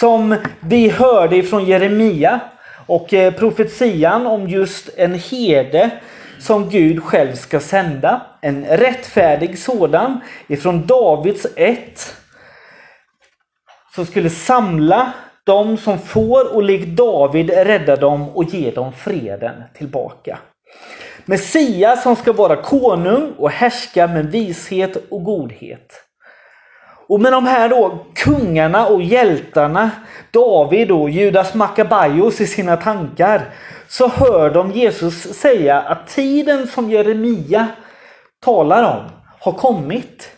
Som 0.00 0.36
vi 0.60 0.88
hörde 0.88 1.42
från 1.42 1.64
Jeremia 1.64 2.40
och 2.86 3.14
eh, 3.14 3.34
profetian 3.34 4.26
om 4.26 4.48
just 4.48 4.90
en 4.96 5.14
herde 5.14 5.90
som 6.38 6.70
Gud 6.70 7.02
själv 7.02 7.34
ska 7.34 7.60
sända. 7.60 8.26
En 8.40 8.64
rättfärdig 8.64 9.58
sådan 9.58 10.20
ifrån 10.46 10.86
Davids 10.86 11.46
ett. 11.56 12.16
Som 13.94 14.06
skulle 14.06 14.30
samla 14.30 15.12
dem 15.44 15.76
som 15.76 15.98
får 15.98 16.54
och 16.54 16.62
likt 16.62 16.96
David 16.96 17.50
rädda 17.50 17.96
dem 17.96 18.28
och 18.28 18.44
ge 18.44 18.70
dem 18.70 18.92
freden 18.92 19.62
tillbaka. 19.74 20.38
Messias 21.24 22.02
som 22.02 22.16
ska 22.16 22.32
vara 22.32 22.56
konung 22.56 23.32
och 23.38 23.50
härska 23.50 24.06
med 24.06 24.26
vishet 24.26 24.96
och 25.10 25.24
godhet. 25.24 26.05
Och 27.08 27.20
med 27.20 27.32
de 27.32 27.46
här 27.46 27.68
då 27.68 28.06
kungarna 28.14 28.86
och 28.86 29.02
hjältarna, 29.02 29.90
David 30.30 30.90
och 30.90 31.10
Judas 31.10 31.54
Makabaios 31.54 32.40
i 32.40 32.46
sina 32.46 32.76
tankar, 32.76 33.42
så 33.88 34.08
hör 34.08 34.50
de 34.50 34.70
Jesus 34.70 35.22
säga 35.22 35.80
att 35.80 36.08
tiden 36.08 36.66
som 36.66 36.90
Jeremia 36.90 37.68
talar 38.44 38.96
om 38.96 39.10
har 39.40 39.52
kommit. 39.52 40.30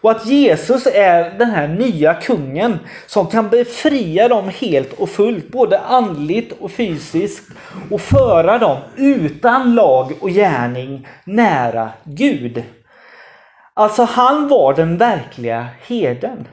Och 0.00 0.10
att 0.10 0.26
Jesus 0.26 0.86
är 0.86 1.38
den 1.38 1.50
här 1.50 1.68
nya 1.68 2.14
kungen 2.14 2.78
som 3.06 3.26
kan 3.26 3.48
befria 3.48 4.28
dem 4.28 4.50
helt 4.60 4.92
och 4.92 5.10
fullt, 5.10 5.48
både 5.48 5.78
andligt 5.78 6.52
och 6.60 6.70
fysiskt 6.70 7.50
och 7.90 8.00
föra 8.00 8.58
dem 8.58 8.76
utan 8.96 9.74
lag 9.74 10.12
och 10.20 10.30
gärning 10.30 11.08
nära 11.24 11.88
Gud. 12.04 12.64
Alltså 13.80 14.02
han 14.02 14.48
var 14.48 14.74
den 14.74 14.96
verkliga 14.96 15.66
heden. 15.86 16.48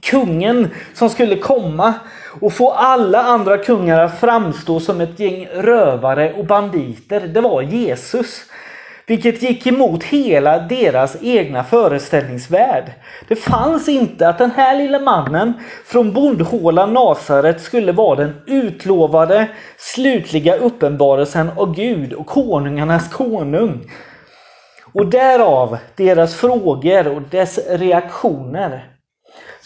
Kungen 0.00 0.68
som 0.94 1.10
skulle 1.10 1.36
komma 1.36 1.94
och 2.40 2.52
få 2.52 2.70
alla 2.70 3.22
andra 3.22 3.58
kungar 3.58 4.00
att 4.00 4.20
framstå 4.20 4.80
som 4.80 5.00
ett 5.00 5.20
gäng 5.20 5.46
rövare 5.46 6.32
och 6.32 6.46
banditer, 6.46 7.20
det 7.20 7.40
var 7.40 7.62
Jesus. 7.62 8.40
Vilket 9.06 9.42
gick 9.42 9.66
emot 9.66 10.04
hela 10.04 10.58
deras 10.58 11.16
egna 11.22 11.64
föreställningsvärld. 11.64 12.92
Det 13.28 13.36
fanns 13.36 13.88
inte 13.88 14.28
att 14.28 14.38
den 14.38 14.50
här 14.50 14.78
lille 14.78 15.00
mannen 15.00 15.52
från 15.86 16.12
bondhålan 16.12 16.92
Nasaret 16.92 17.60
skulle 17.60 17.92
vara 17.92 18.16
den 18.16 18.34
utlovade 18.46 19.48
slutliga 19.76 20.56
uppenbarelsen 20.56 21.50
av 21.56 21.74
Gud 21.74 22.12
och 22.12 22.26
konungarnas 22.26 23.08
konung. 23.12 23.90
Och 24.94 25.06
därav 25.06 25.78
deras 25.96 26.34
frågor 26.34 27.08
och 27.08 27.22
dess 27.22 27.58
reaktioner. 27.68 28.90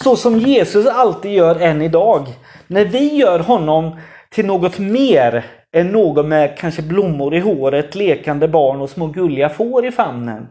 Så 0.04 0.16
som 0.16 0.38
Jesus 0.38 0.86
alltid 0.86 1.32
gör 1.32 1.60
än 1.60 1.82
idag. 1.82 2.26
När 2.66 2.84
vi 2.84 3.14
gör 3.14 3.38
honom 3.38 4.00
till 4.30 4.46
något 4.46 4.78
mer 4.78 5.44
än 5.72 5.86
någon 5.86 6.28
med 6.28 6.58
kanske 6.58 6.82
blommor 6.82 7.34
i 7.34 7.40
håret, 7.40 7.94
lekande 7.94 8.48
barn 8.48 8.80
och 8.80 8.90
små 8.90 9.06
gulliga 9.06 9.48
får 9.48 9.86
i 9.86 9.90
famnen. 9.90 10.48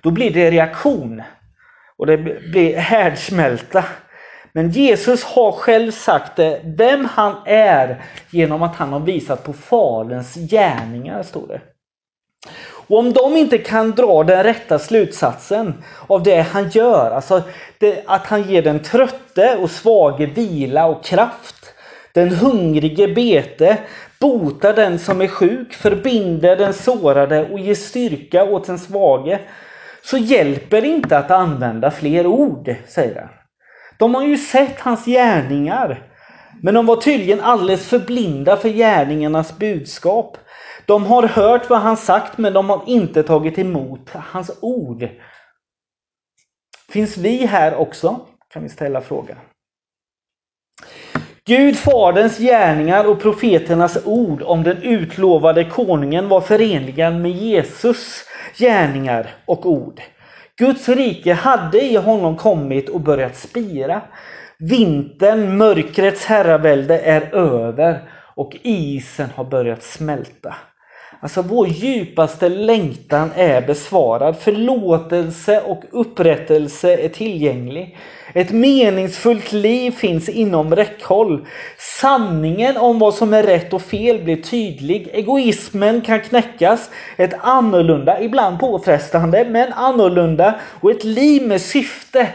Då 0.00 0.10
blir 0.10 0.30
det 0.30 0.50
reaktion. 0.50 1.22
Och 1.96 2.06
det 2.06 2.16
blir 2.52 2.76
härdsmälta. 2.76 3.84
Men 4.52 4.70
Jesus 4.70 5.24
har 5.24 5.52
själv 5.52 5.90
sagt 5.90 6.36
det, 6.36 6.60
vem 6.64 7.04
han 7.04 7.34
är 7.46 8.02
genom 8.30 8.62
att 8.62 8.76
han 8.76 8.92
har 8.92 9.00
visat 9.00 9.44
på 9.44 9.52
Faderns 9.52 10.34
gärningar, 10.34 11.22
står 11.22 11.46
det. 11.46 11.60
Och 12.92 12.98
om 12.98 13.12
de 13.12 13.36
inte 13.36 13.58
kan 13.58 13.90
dra 13.90 14.24
den 14.24 14.42
rätta 14.42 14.78
slutsatsen 14.78 15.74
av 16.06 16.22
det 16.22 16.40
han 16.40 16.68
gör, 16.68 17.10
alltså 17.10 17.42
det, 17.78 18.02
att 18.06 18.26
han 18.26 18.42
ger 18.42 18.62
den 18.62 18.82
trötte 18.82 19.56
och 19.56 19.70
svage 19.70 20.26
vila 20.26 20.86
och 20.86 21.04
kraft, 21.04 21.74
den 22.12 22.28
hungrige 22.30 23.08
bete, 23.08 23.76
botar 24.20 24.74
den 24.74 24.98
som 24.98 25.20
är 25.20 25.26
sjuk, 25.26 25.74
förbinder 25.74 26.56
den 26.56 26.74
sårade 26.74 27.48
och 27.48 27.58
ger 27.58 27.74
styrka 27.74 28.44
åt 28.44 28.66
den 28.66 28.78
svage, 28.78 29.40
så 30.04 30.18
hjälper 30.18 30.80
det 30.80 30.88
inte 30.88 31.18
att 31.18 31.30
använda 31.30 31.90
fler 31.90 32.26
ord, 32.26 32.74
säger 32.88 33.20
han. 33.20 33.28
De 33.98 34.14
har 34.14 34.24
ju 34.24 34.36
sett 34.36 34.80
hans 34.80 35.04
gärningar, 35.04 36.02
men 36.62 36.74
de 36.74 36.86
var 36.86 36.96
tydligen 36.96 37.40
alldeles 37.40 37.88
för 37.88 37.98
blinda 37.98 38.56
för 38.56 38.68
gärningarnas 38.68 39.58
budskap. 39.58 40.38
De 40.86 41.06
har 41.06 41.22
hört 41.22 41.70
vad 41.70 41.80
han 41.80 41.96
sagt 41.96 42.38
men 42.38 42.52
de 42.52 42.70
har 42.70 42.82
inte 42.86 43.22
tagit 43.22 43.58
emot 43.58 44.10
hans 44.10 44.50
ord. 44.60 45.08
Finns 46.88 47.16
vi 47.16 47.46
här 47.46 47.74
också? 47.74 48.20
Kan 48.52 48.62
vi 48.62 48.68
ställa 48.68 49.00
frågan. 49.00 49.36
Gud 51.44 51.76
faderns 51.76 52.38
gärningar 52.38 53.04
och 53.04 53.20
profeternas 53.20 53.98
ord 54.04 54.42
om 54.42 54.62
den 54.62 54.82
utlovade 54.82 55.64
konungen 55.64 56.28
var 56.28 56.40
förenliga 56.40 57.10
med 57.10 57.30
Jesus 57.30 58.24
gärningar 58.56 59.34
och 59.46 59.66
ord. 59.66 60.00
Guds 60.56 60.88
rike 60.88 61.32
hade 61.32 61.80
i 61.80 61.96
honom 61.96 62.36
kommit 62.36 62.88
och 62.88 63.00
börjat 63.00 63.36
spira. 63.36 64.02
Vintern, 64.58 65.56
mörkrets 65.56 66.24
herravälde 66.24 66.98
är 66.98 67.34
över 67.34 68.08
och 68.34 68.56
isen 68.62 69.28
har 69.34 69.44
börjat 69.44 69.82
smälta. 69.82 70.54
Alltså 71.22 71.42
vår 71.42 71.68
djupaste 71.68 72.48
längtan 72.48 73.30
är 73.36 73.66
besvarad. 73.66 74.36
Förlåtelse 74.36 75.60
och 75.60 75.84
upprättelse 75.90 76.96
är 76.96 77.08
tillgänglig. 77.08 77.98
Ett 78.34 78.50
meningsfullt 78.50 79.52
liv 79.52 79.90
finns 79.90 80.28
inom 80.28 80.76
räckhåll. 80.76 81.46
Sanningen 82.00 82.76
om 82.76 82.98
vad 82.98 83.14
som 83.14 83.34
är 83.34 83.42
rätt 83.42 83.72
och 83.72 83.82
fel 83.82 84.22
blir 84.22 84.42
tydlig. 84.42 85.08
Egoismen 85.12 86.00
kan 86.00 86.20
knäckas. 86.20 86.90
Ett 87.16 87.34
annorlunda, 87.40 88.20
ibland 88.20 88.60
påfrestande, 88.60 89.46
men 89.50 89.72
annorlunda 89.72 90.60
och 90.80 90.90
ett 90.90 91.04
liv 91.04 91.46
med 91.46 91.60
syfte. 91.60 92.28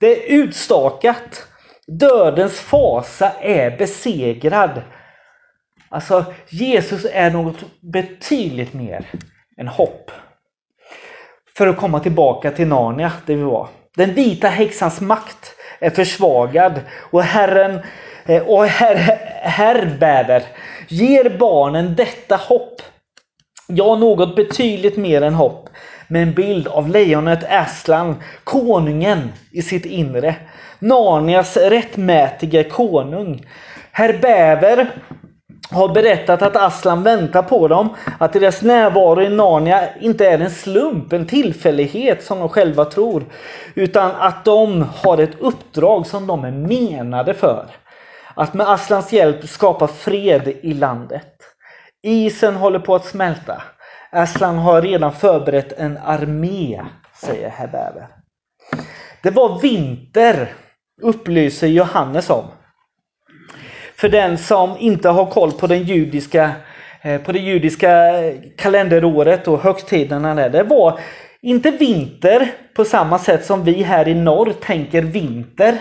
Det 0.00 0.06
är 0.06 0.38
utstakat. 0.38 1.46
Dödens 1.86 2.60
fasa 2.60 3.30
är 3.40 3.78
besegrad. 3.78 4.82
Alltså 5.94 6.24
Jesus 6.48 7.06
är 7.12 7.30
något 7.30 7.56
betydligt 7.80 8.72
mer 8.72 9.06
än 9.56 9.68
hopp. 9.68 10.10
För 11.56 11.66
att 11.66 11.76
komma 11.76 12.00
tillbaka 12.00 12.50
till 12.50 12.66
Narnia 12.66 13.12
där 13.26 13.34
vi 13.34 13.42
var. 13.42 13.68
Den 13.96 14.14
vita 14.14 14.48
häxans 14.48 15.00
makt 15.00 15.54
är 15.78 15.90
försvagad 15.90 16.80
och 17.10 17.22
Herren 17.22 17.80
eh, 18.26 18.42
och 18.42 18.66
her, 18.66 18.94
herr 19.42 19.96
bäver 20.00 20.42
ger 20.88 21.38
barnen 21.38 21.94
detta 21.96 22.36
hopp. 22.36 22.82
Ja, 23.68 23.96
något 23.96 24.36
betydligt 24.36 24.96
mer 24.96 25.22
än 25.22 25.34
hopp. 25.34 25.68
Med 26.08 26.22
en 26.22 26.34
bild 26.34 26.68
av 26.68 26.88
lejonet 26.88 27.44
Aslan, 27.50 28.22
konungen 28.44 29.32
i 29.52 29.62
sitt 29.62 29.86
inre. 29.86 30.36
Narnias 30.78 31.56
rättmätige 31.56 32.64
konung. 32.64 33.46
Herr 33.92 34.18
Bäver 34.18 34.90
har 35.70 35.88
berättat 35.88 36.42
att 36.42 36.56
Aslan 36.56 37.02
väntar 37.02 37.42
på 37.42 37.68
dem, 37.68 37.96
att 38.18 38.32
deras 38.32 38.62
närvaro 38.62 39.22
i 39.22 39.28
Narnia 39.28 39.96
inte 40.00 40.26
är 40.26 40.38
en 40.38 40.50
slump, 40.50 41.12
en 41.12 41.26
tillfällighet 41.26 42.24
som 42.24 42.38
de 42.38 42.48
själva 42.48 42.84
tror, 42.84 43.24
utan 43.74 44.10
att 44.10 44.44
de 44.44 44.86
har 44.96 45.18
ett 45.18 45.40
uppdrag 45.40 46.06
som 46.06 46.26
de 46.26 46.44
är 46.44 46.50
menade 46.50 47.34
för. 47.34 47.66
Att 48.34 48.54
med 48.54 48.70
Aslans 48.70 49.12
hjälp 49.12 49.48
skapa 49.48 49.86
fred 49.86 50.48
i 50.62 50.74
landet. 50.74 51.32
Isen 52.02 52.54
håller 52.54 52.78
på 52.78 52.94
att 52.94 53.06
smälta. 53.06 53.62
Aslan 54.12 54.58
har 54.58 54.82
redan 54.82 55.12
förberett 55.12 55.72
en 55.72 55.98
armé, 56.04 56.82
säger 57.14 57.48
herr 57.48 57.66
Bäver. 57.66 58.08
Det 59.22 59.30
var 59.30 59.60
vinter, 59.60 60.52
upplyser 61.02 61.66
Johannes 61.66 62.30
om 62.30 62.44
för 63.96 64.08
den 64.08 64.38
som 64.38 64.76
inte 64.78 65.08
har 65.08 65.26
koll 65.26 65.52
på, 65.52 65.66
den 65.66 65.82
judiska, 65.82 66.52
eh, 67.02 67.20
på 67.20 67.32
det 67.32 67.38
judiska 67.38 68.20
eh, 68.24 68.34
kalenderåret 68.56 69.48
och 69.48 69.60
högtiderna. 69.60 70.34
Där. 70.34 70.50
Det 70.50 70.62
var 70.62 71.00
inte 71.40 71.70
vinter 71.70 72.52
på 72.74 72.84
samma 72.84 73.18
sätt 73.18 73.44
som 73.44 73.64
vi 73.64 73.82
här 73.82 74.08
i 74.08 74.14
norr 74.14 74.52
tänker 74.60 75.02
vinter. 75.02 75.78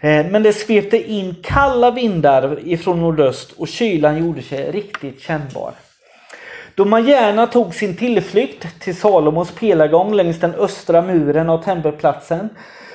Eh, 0.00 0.26
men 0.26 0.42
det 0.42 0.52
svepte 0.52 1.12
in 1.12 1.36
kalla 1.42 1.90
vindar 1.90 2.58
ifrån 2.64 3.00
nordöst 3.00 3.52
och 3.52 3.68
kylan 3.68 4.18
gjorde 4.26 4.42
sig 4.42 4.70
riktigt 4.70 5.20
kännbar. 5.20 5.72
Då 6.74 6.84
man 6.84 7.06
gärna 7.06 7.46
tog 7.46 7.74
sin 7.74 7.96
tillflykt 7.96 8.80
till 8.80 8.96
Salomos 8.96 9.50
pelargång 9.50 10.14
längs 10.14 10.40
den 10.40 10.54
östra 10.54 11.02
muren 11.02 11.50
av 11.50 11.62
tempelplatsen, 11.62 12.48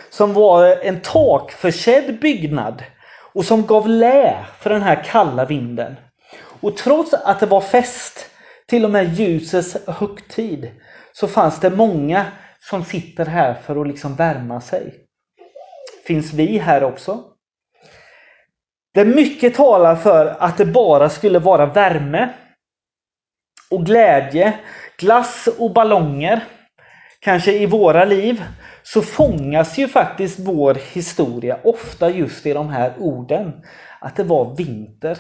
som 0.10 0.34
var 0.34 0.86
en 0.86 1.00
takförsedd 1.02 2.20
byggnad 2.20 2.84
och 3.38 3.45
som 3.45 3.65
gav 3.65 3.89
lä 3.89 4.45
för 4.60 4.69
den 4.69 4.82
här 4.82 5.04
kalla 5.04 5.45
vinden. 5.45 5.95
Och 6.62 6.78
trots 6.78 7.13
att 7.13 7.39
det 7.39 7.45
var 7.45 7.62
fest, 7.62 8.30
till 8.67 8.86
och 8.86 8.91
med 8.91 9.13
ljusets 9.13 9.78
högtid, 9.88 10.71
så 11.13 11.28
fanns 11.28 11.60
det 11.60 11.69
många 11.69 12.26
som 12.60 12.84
sitter 12.84 13.26
här 13.26 13.54
för 13.54 13.82
att 13.82 13.88
liksom 13.88 14.15
värma 14.15 14.62
sig. 14.62 14.93
Finns 16.08 16.34
vi 16.34 16.58
här 16.58 16.84
också? 16.84 17.23
Det 18.93 19.06
mycket 19.06 19.56
talar 19.56 19.95
för 19.95 20.36
att 20.39 20.58
det 20.58 20.65
bara 20.65 21.10
skulle 21.10 21.39
vara 21.39 21.65
värme 21.65 22.30
och 23.69 23.86
glädje, 23.86 24.60
glass 24.97 25.47
och 25.58 25.73
ballonger, 25.73 26.43
kanske 27.19 27.54
i 27.54 27.65
våra 27.65 28.06
liv, 28.06 28.43
så 28.93 29.02
fångas 29.02 29.78
ju 29.78 29.88
faktiskt 29.88 30.39
vår 30.39 30.78
historia 30.93 31.58
ofta 31.63 32.10
just 32.10 32.45
i 32.45 32.54
de 32.54 32.69
här 32.69 32.93
orden. 33.00 33.52
Att 34.00 34.15
det 34.15 34.23
var 34.23 34.56
vinter. 34.56 35.17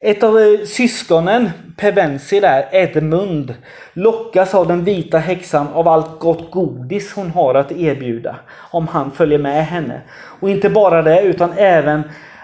Ett 0.00 0.22
av 0.22 0.38
eh, 0.38 0.66
syskonen, 0.66 1.50
Pevensi 1.76 2.40
där, 2.40 2.68
Edmund, 2.72 3.54
lockas 3.92 4.54
av 4.54 4.68
den 4.68 4.84
vita 4.84 5.18
häxan 5.18 5.68
av 5.68 5.88
allt 5.88 6.18
gott 6.18 6.50
godis 6.50 7.12
hon 7.12 7.30
har 7.30 7.54
att 7.54 7.72
erbjuda. 7.72 8.36
Om 8.70 8.88
han 8.88 9.10
följer 9.10 9.38
med 9.38 9.66
henne. 9.66 10.00
Och 10.40 10.50
inte 10.50 10.70
bara 10.70 11.02
det, 11.02 11.22
utan 11.22 11.52
även 11.56 12.02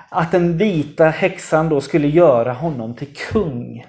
att 0.08 0.32
den 0.32 0.58
vita 0.58 1.04
häxan 1.04 1.68
då 1.68 1.80
skulle 1.80 2.08
göra 2.08 2.52
honom 2.52 2.94
till 2.94 3.14
kung. 3.14 3.86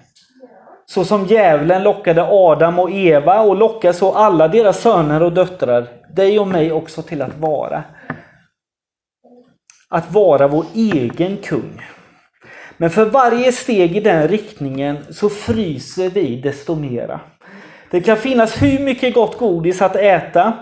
Så 0.90 1.06
som 1.06 1.26
djävulen 1.26 1.84
lockade 1.84 2.24
Adam 2.30 2.80
och 2.80 2.92
Eva 2.92 3.42
och 3.42 3.56
lockar 3.56 3.92
så 3.94 4.14
alla 4.14 4.48
deras 4.48 4.82
söner 4.82 5.24
och 5.24 5.34
döttrar, 5.34 5.88
dig 6.16 6.40
och 6.40 6.48
mig 6.48 6.72
också 6.72 7.02
till 7.02 7.22
att 7.22 7.38
vara. 7.38 7.84
Att 9.90 10.12
vara 10.12 10.48
vår 10.48 10.66
egen 10.74 11.38
kung. 11.38 11.82
Men 12.78 12.90
för 12.90 13.06
varje 13.06 13.52
steg 13.52 13.98
i 13.98 14.00
den 14.00 14.28
riktningen 14.28 14.98
så 15.10 15.30
fryser 15.30 16.10
vi 16.10 16.42
desto 16.42 16.76
mera. 16.76 17.20
Det 17.92 18.02
kan 18.02 18.18
finnas 18.18 18.62
hur 18.62 18.80
mycket 18.80 19.14
gott 19.14 19.38
godis 19.38 19.82
att 19.82 19.96
äta, 19.96 20.54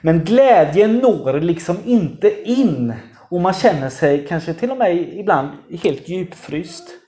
men 0.00 0.24
glädjen 0.24 0.98
når 0.98 1.40
liksom 1.40 1.76
inte 1.84 2.50
in. 2.50 2.94
Och 3.30 3.40
man 3.40 3.54
känner 3.54 3.90
sig 3.90 4.26
kanske 4.26 4.54
till 4.54 4.70
och 4.70 4.76
med 4.76 4.96
ibland 4.96 5.48
helt 5.82 6.08
djupfryst. 6.08 7.03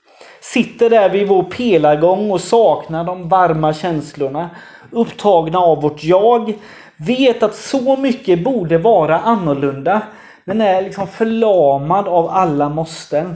Sitter 0.53 0.89
där 0.89 1.09
vid 1.09 1.27
vår 1.27 1.43
pelargång 1.43 2.31
och 2.31 2.41
saknar 2.41 3.03
de 3.03 3.29
varma 3.29 3.73
känslorna. 3.73 4.49
Upptagna 4.91 5.59
av 5.59 5.81
vårt 5.81 6.03
jag. 6.03 6.53
Vet 6.97 7.43
att 7.43 7.55
så 7.55 7.97
mycket 7.97 8.43
borde 8.43 8.77
vara 8.77 9.19
annorlunda. 9.19 10.01
Men 10.43 10.61
är 10.61 10.81
liksom 10.81 11.07
förlamad 11.07 12.07
av 12.07 12.29
alla 12.29 12.69
måsten. 12.69 13.35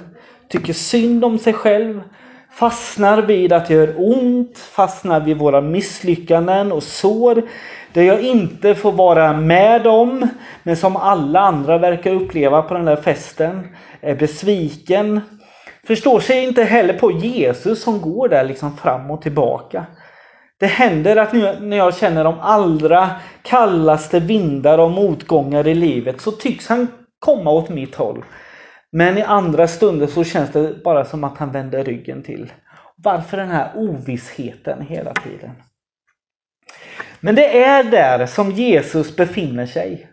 Tycker 0.50 0.74
synd 0.74 1.26
om 1.26 1.40
sig 1.40 1.54
själv. 1.54 2.02
Fastnar 2.52 3.22
vid 3.22 3.54
att 3.54 3.68
det 3.68 3.74
gör 3.74 3.94
ont. 3.98 4.58
Fastnar 4.58 5.20
vid 5.20 5.38
våra 5.38 5.62
misslyckanden 5.62 6.72
och 6.72 6.84
sår. 6.84 7.42
Det 7.94 8.04
jag 8.04 8.22
inte 8.22 8.76
får 8.76 8.92
vara 8.92 9.34
med 9.34 9.88
om. 9.88 10.28
Men 10.64 10.78
som 10.78 10.96
alla 10.96 11.40
andra 11.40 11.78
verkar 11.78 12.14
uppleva 12.14 12.62
på 12.62 12.74
den 12.74 12.86
där 12.86 12.96
festen. 12.96 13.68
Är 14.02 14.16
besviken 14.16 15.22
förstår 15.88 16.20
sig 16.20 16.44
inte 16.44 16.64
heller 16.64 16.94
på 16.94 17.12
Jesus 17.12 17.84
som 17.84 18.02
går 18.02 18.30
där 18.30 18.44
liksom 18.44 18.78
fram 18.78 19.12
och 19.12 19.22
tillbaka. 19.22 19.86
Det 20.60 20.68
händer 20.68 21.16
att 21.16 21.34
nu 21.34 21.60
när 21.60 21.78
jag 21.78 21.98
känner 21.98 22.24
de 22.24 22.40
allra 22.40 23.10
kallaste 23.42 24.20
vindar 24.20 24.78
och 24.78 24.92
motgångar 24.92 25.68
i 25.68 25.76
livet 25.76 26.22
så 26.22 26.32
tycks 26.32 26.68
han 26.68 26.88
komma 27.20 27.52
åt 27.52 27.70
mitt 27.70 27.96
håll. 27.96 28.26
Men 28.92 29.18
i 29.18 29.22
andra 29.22 29.68
stunder 29.68 30.08
så 30.08 30.24
känns 30.24 30.52
det 30.52 30.84
bara 30.84 31.06
som 31.06 31.24
att 31.24 31.38
han 31.38 31.52
vänder 31.52 31.84
ryggen 31.84 32.24
till. 32.24 32.52
Varför 32.96 33.38
den 33.38 33.50
här 33.50 33.72
ovissheten 33.76 34.82
hela 34.82 35.14
tiden? 35.14 35.52
Men 37.20 37.36
det 37.36 37.64
är 37.64 37.84
där 37.84 38.26
som 38.26 38.52
Jesus 38.52 39.16
befinner 39.16 39.66
sig. 39.66 40.11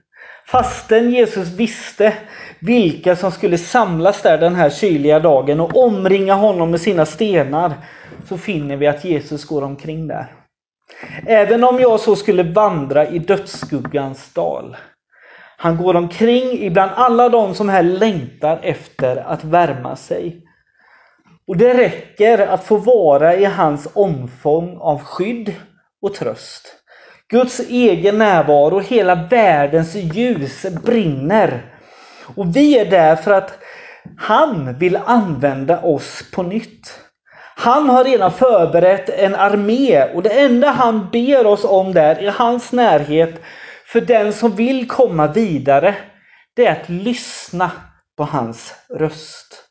Fastän 0.51 1.11
Jesus 1.11 1.49
visste 1.49 2.15
vilka 2.61 3.17
som 3.17 3.33
skulle 3.33 3.59
samlas 3.59 4.23
där 4.23 4.39
den 4.39 4.55
här 4.55 4.71
kyliga 4.71 5.21
dagen 5.21 5.61
och 5.61 5.77
omringa 5.77 6.35
honom 6.35 6.71
med 6.71 6.81
sina 6.81 7.07
stenar, 7.07 7.73
så 8.29 8.39
finner 8.39 8.77
vi 8.77 8.87
att 8.87 9.05
Jesus 9.05 9.45
går 9.45 9.63
omkring 9.63 10.07
där. 10.07 10.27
Även 11.27 11.65
om 11.65 11.81
jag 11.81 12.01
så 12.01 12.17
skulle 12.17 12.43
vandra 12.43 13.09
i 13.09 13.19
dödsskuggans 13.19 14.33
dal. 14.33 14.77
Han 15.57 15.77
går 15.77 15.97
omkring 15.97 16.63
ibland 16.63 16.91
alla 16.95 17.29
de 17.29 17.55
som 17.55 17.69
här 17.69 17.83
längtar 17.83 18.61
efter 18.63 19.17
att 19.17 19.45
värma 19.45 19.97
sig. 19.97 20.43
Och 21.47 21.57
det 21.57 21.75
räcker 21.75 22.39
att 22.39 22.65
få 22.65 22.77
vara 22.77 23.37
i 23.37 23.45
hans 23.45 23.89
omfång 23.95 24.79
av 24.81 25.03
skydd 25.03 25.55
och 26.03 26.15
tröst. 26.15 26.75
Guds 27.31 27.61
egen 27.61 28.19
närvaro, 28.19 28.81
hela 28.81 29.15
världens 29.15 29.95
ljus 29.95 30.67
brinner. 30.85 31.75
Och 32.35 32.57
vi 32.57 32.79
är 32.79 32.91
där 32.91 33.17
för 33.17 33.31
att 33.31 33.59
Han 34.17 34.79
vill 34.79 34.97
använda 34.97 35.81
oss 35.83 36.31
på 36.33 36.43
nytt. 36.43 37.01
Han 37.57 37.89
har 37.89 38.05
redan 38.05 38.33
förberett 38.33 39.09
en 39.09 39.35
armé 39.35 40.05
och 40.15 40.23
det 40.23 40.41
enda 40.41 40.71
han 40.71 41.09
ber 41.13 41.47
oss 41.47 41.65
om 41.65 41.95
där 41.95 42.23
i 42.23 42.27
hans 42.27 42.73
närhet 42.73 43.41
för 43.87 44.01
den 44.01 44.33
som 44.33 44.57
vill 44.57 44.89
komma 44.89 45.27
vidare, 45.27 45.95
det 46.57 46.67
är 46.67 46.73
att 46.73 46.89
lyssna 46.89 47.71
på 48.17 48.25
hans 48.25 48.75
röst. 48.95 49.65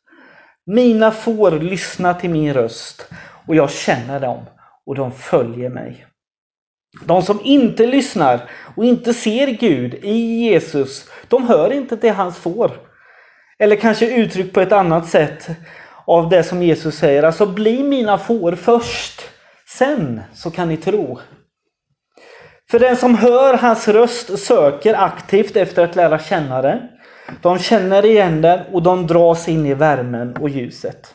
Mina 0.65 1.11
får 1.11 1.51
lyssna 1.51 2.13
till 2.13 2.29
min 2.29 2.53
röst 2.53 3.09
och 3.47 3.55
jag 3.55 3.71
känner 3.71 4.19
dem 4.19 4.45
och 4.85 4.95
de 4.95 5.11
följer 5.11 5.69
mig. 5.69 6.05
De 7.05 7.21
som 7.21 7.39
inte 7.43 7.87
lyssnar 7.87 8.49
och 8.75 8.85
inte 8.85 9.13
ser 9.13 9.47
Gud 9.47 9.93
i 9.93 10.17
Jesus, 10.17 11.09
de 11.27 11.47
hör 11.47 11.73
inte 11.73 11.97
till 11.97 12.13
hans 12.13 12.37
får. 12.37 12.71
Eller 13.59 13.75
kanske 13.75 14.15
uttryckt 14.15 14.53
på 14.53 14.61
ett 14.61 14.71
annat 14.71 15.07
sätt 15.07 15.47
av 16.05 16.29
det 16.29 16.43
som 16.43 16.63
Jesus 16.63 16.95
säger, 16.95 17.23
alltså 17.23 17.45
bli 17.45 17.83
mina 17.83 18.17
får 18.17 18.51
först, 18.51 19.21
sen 19.77 20.21
så 20.33 20.51
kan 20.51 20.69
ni 20.69 20.77
tro. 20.77 21.19
För 22.71 22.79
den 22.79 22.97
som 22.97 23.15
hör 23.15 23.53
hans 23.53 23.87
röst 23.87 24.39
söker 24.39 24.93
aktivt 24.93 25.55
efter 25.55 25.83
att 25.83 25.95
lära 25.95 26.19
känna 26.19 26.61
den. 26.61 26.79
De 27.41 27.59
känner 27.59 28.05
igen 28.05 28.41
den 28.41 28.59
och 28.73 28.83
de 28.83 29.07
dras 29.07 29.47
in 29.47 29.65
i 29.65 29.73
värmen 29.73 30.37
och 30.37 30.49
ljuset. 30.49 31.13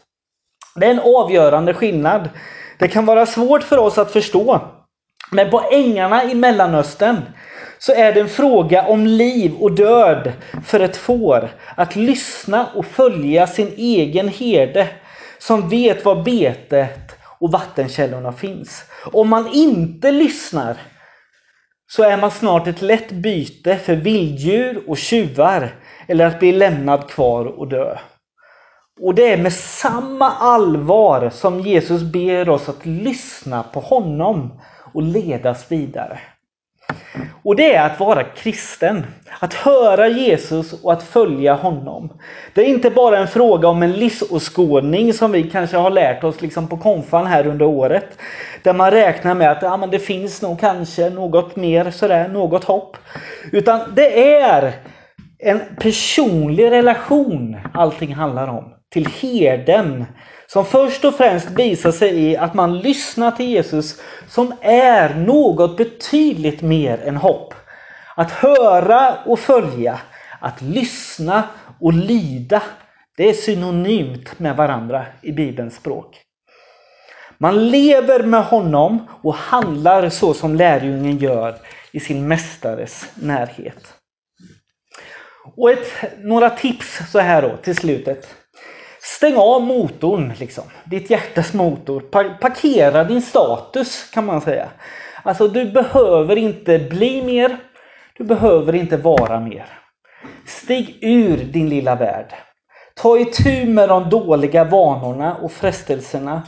Det 0.77 0.87
är 0.87 0.91
en 0.91 1.01
avgörande 1.01 1.75
skillnad. 1.75 2.29
Det 2.79 2.89
kan 2.89 3.07
vara 3.07 3.27
svårt 3.27 3.63
för 3.63 3.79
oss 3.79 3.99
att 3.99 4.13
förstå. 4.13 4.61
Men 5.31 5.51
på 5.51 5.69
ängarna 5.71 6.25
i 6.25 6.35
Mellanöstern 6.35 7.17
så 7.79 7.93
är 7.93 8.13
det 8.13 8.21
en 8.21 8.29
fråga 8.29 8.87
om 8.87 9.07
liv 9.07 9.55
och 9.55 9.73
död 9.73 10.33
för 10.65 10.81
ett 10.81 10.97
får. 10.97 11.51
Att 11.75 11.97
lyssna 11.97 12.67
och 12.75 12.87
följa 12.87 13.47
sin 13.47 13.75
egen 13.77 14.29
herde 14.29 14.89
som 15.39 15.69
vet 15.69 16.05
var 16.05 16.23
betet 16.23 17.17
och 17.39 17.53
vattenkällorna 17.53 18.33
finns. 18.33 18.85
Om 19.13 19.29
man 19.29 19.49
inte 19.53 20.11
lyssnar 20.11 20.77
så 21.87 22.03
är 22.03 22.17
man 22.17 22.31
snart 22.31 22.67
ett 22.67 22.83
lätt 22.83 23.13
byte 23.13 23.77
för 23.77 23.95
vilddjur 23.95 24.85
och 24.87 24.99
tjuvar 24.99 25.75
eller 26.09 26.27
att 26.27 26.39
bli 26.39 26.53
lämnad 26.53 27.09
kvar 27.09 27.45
och 27.45 27.69
dö. 27.69 27.99
Och 29.01 29.15
det 29.15 29.33
är 29.33 29.37
med 29.37 29.53
samma 29.53 30.31
allvar 30.31 31.31
som 31.31 31.61
Jesus 31.61 32.03
ber 32.03 32.49
oss 32.49 32.69
att 32.69 32.87
lyssna 32.87 33.63
på 33.63 33.81
honom 33.81 34.61
och 34.95 35.03
ledas 35.03 35.73
vidare. 35.73 36.19
Och 37.43 37.57
det 37.57 37.75
är 37.75 37.87
att 37.87 38.01
vara 38.01 38.25
kristen. 38.25 39.07
Att 39.41 39.55
höra 39.55 40.09
Jesus 40.09 40.73
och 40.73 40.93
att 40.93 41.03
följa 41.03 41.55
honom. 41.55 42.13
Det 42.55 42.61
är 42.61 42.67
inte 42.67 42.91
bara 42.91 43.19
en 43.19 43.29
fråga 43.29 43.69
om 43.69 43.83
en 43.83 43.93
livsåskådning 43.93 45.13
som 45.13 45.33
vi 45.33 45.51
kanske 45.51 45.77
har 45.77 45.91
lärt 45.91 46.25
oss 46.25 46.41
liksom 46.41 46.69
på 46.69 46.77
konfan 46.77 47.27
här 47.27 47.47
under 47.47 47.67
året. 47.67 48.19
Där 48.63 48.73
man 48.73 48.91
räknar 48.91 49.35
med 49.35 49.51
att 49.51 49.63
ja, 49.63 49.77
men 49.77 49.91
det 49.91 49.99
finns 49.99 50.43
nog 50.43 50.61
kanske 50.61 51.11
något 51.11 51.57
mer 51.57 51.91
sådär, 51.91 52.29
något 52.29 52.65
hopp. 52.65 52.97
Utan 53.53 53.81
det 53.95 54.39
är 54.41 54.73
en 55.39 55.61
personlig 55.81 56.71
relation 56.71 57.57
allting 57.75 58.15
handlar 58.15 58.49
om. 58.49 58.65
Till 58.93 59.07
herden 59.07 60.05
som 60.53 60.65
först 60.65 61.05
och 61.05 61.15
främst 61.15 61.51
visar 61.51 61.93
sig 61.93 62.25
i 62.25 62.37
att 62.37 62.55
man 62.55 62.79
lyssnar 62.79 63.31
till 63.31 63.49
Jesus 63.49 64.01
som 64.29 64.55
är 64.61 65.15
något 65.15 65.77
betydligt 65.77 66.63
mer 66.63 66.99
än 66.99 67.17
hopp. 67.17 67.55
Att 68.17 68.31
höra 68.31 69.15
och 69.27 69.39
följa, 69.39 70.01
att 70.41 70.63
lyssna 70.63 71.43
och 71.81 71.93
lyda, 71.93 72.63
det 73.17 73.29
är 73.29 73.33
synonymt 73.33 74.39
med 74.39 74.57
varandra 74.57 75.07
i 75.23 75.33
Bibelns 75.33 75.75
språk. 75.75 76.21
Man 77.39 77.69
lever 77.69 78.23
med 78.23 78.45
honom 78.45 79.07
och 79.23 79.35
handlar 79.35 80.09
så 80.09 80.35
som 80.35 80.55
lärjungen 80.55 81.19
gör 81.19 81.57
i 81.93 82.01
sin 82.01 82.29
mästares 82.29 83.07
närhet. 83.15 83.95
Och 85.57 85.71
ett, 85.71 86.19
några 86.19 86.51
tips 86.51 87.11
så 87.13 87.19
här 87.19 87.43
då 87.43 87.57
till 87.57 87.77
slutet. 87.77 88.42
Stäng 89.05 89.37
av 89.37 89.63
motorn, 89.63 90.33
liksom. 90.39 90.65
ditt 90.85 91.11
hjärtas 91.11 91.53
motor. 91.53 92.01
parkera 92.41 93.05
din 93.05 93.23
status 93.23 94.11
kan 94.11 94.27
man 94.27 94.41
säga. 94.41 94.69
Alltså 95.23 95.49
du 95.49 95.71
behöver 95.71 96.37
inte 96.37 96.79
bli 96.79 97.23
mer. 97.23 97.57
Du 98.19 98.25
behöver 98.25 98.75
inte 98.75 98.97
vara 98.97 99.41
mer. 99.41 99.67
Stig 100.47 100.99
ur 101.01 101.37
din 101.37 101.69
lilla 101.69 101.95
värld. 101.95 102.35
Ta 102.95 103.19
itu 103.19 103.65
med 103.65 103.89
de 103.89 104.11
dåliga 104.11 104.65
vanorna 104.65 105.37
och 105.37 105.53
frestelserna 105.53 106.43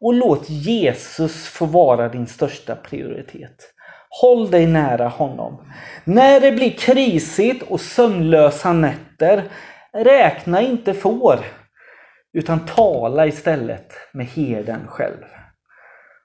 och 0.00 0.14
låt 0.14 0.50
Jesus 0.50 1.48
få 1.48 1.66
vara 1.66 2.08
din 2.08 2.26
största 2.26 2.76
prioritet. 2.76 3.56
Håll 4.20 4.50
dig 4.50 4.66
nära 4.66 5.08
honom. 5.08 5.72
När 6.04 6.40
det 6.40 6.52
blir 6.52 6.70
krisigt 6.70 7.62
och 7.62 7.80
sömnlösa 7.80 8.72
nätter, 8.72 9.44
räkna 9.92 10.60
inte 10.60 10.94
får. 10.94 11.38
Utan 12.34 12.66
tala 12.66 13.26
istället 13.26 13.92
med 14.12 14.26
herden 14.26 14.86
själv. 14.88 15.24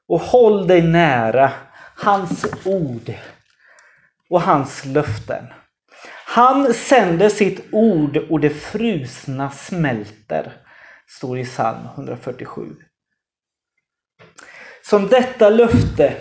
Och 0.08 0.20
håll 0.20 0.68
dig 0.68 0.82
nära 0.82 1.52
hans 1.96 2.46
ord 2.66 3.14
och 4.30 4.42
hans 4.42 4.86
löften. 4.86 5.46
Han 6.26 6.74
sänder 6.74 7.30
sitt 7.30 7.74
ord 7.74 8.18
och 8.18 8.40
det 8.40 8.50
frusna 8.50 9.50
smälter. 9.50 10.54
Står 11.08 11.40
i 11.40 11.46
psalm 11.46 11.86
147. 11.96 12.76
Som 14.86 15.08
detta 15.08 15.50
löfte 15.50 16.14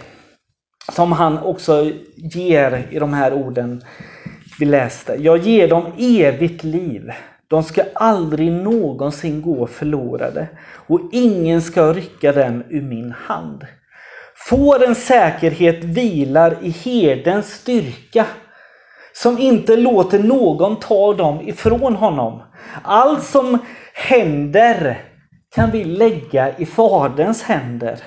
som 0.92 1.12
han 1.12 1.38
också 1.38 1.92
ger 2.16 2.88
i 2.90 2.98
de 2.98 3.12
här 3.12 3.32
orden 3.32 3.82
vi 4.58 4.66
läste. 4.66 5.14
Jag 5.14 5.38
ger 5.38 5.68
dem 5.68 5.92
evigt 5.98 6.64
liv. 6.64 7.12
De 7.50 7.62
ska 7.62 7.82
aldrig 7.94 8.52
någonsin 8.52 9.42
gå 9.42 9.66
förlorade 9.66 10.48
och 10.86 11.00
ingen 11.12 11.62
ska 11.62 11.92
rycka 11.92 12.32
dem 12.32 12.64
ur 12.68 12.82
min 12.82 13.12
hand. 13.12 13.66
Fårens 14.36 15.06
säkerhet 15.06 15.84
vilar 15.84 16.56
i 16.62 16.70
herdens 16.70 17.52
styrka 17.52 18.26
som 19.12 19.38
inte 19.38 19.76
låter 19.76 20.18
någon 20.18 20.80
ta 20.80 21.14
dem 21.14 21.48
ifrån 21.48 21.94
honom. 21.96 22.42
Allt 22.82 23.24
som 23.24 23.58
händer 23.94 25.02
kan 25.54 25.70
vi 25.70 25.84
lägga 25.84 26.56
i 26.56 26.66
Faderns 26.66 27.42
händer 27.42 27.98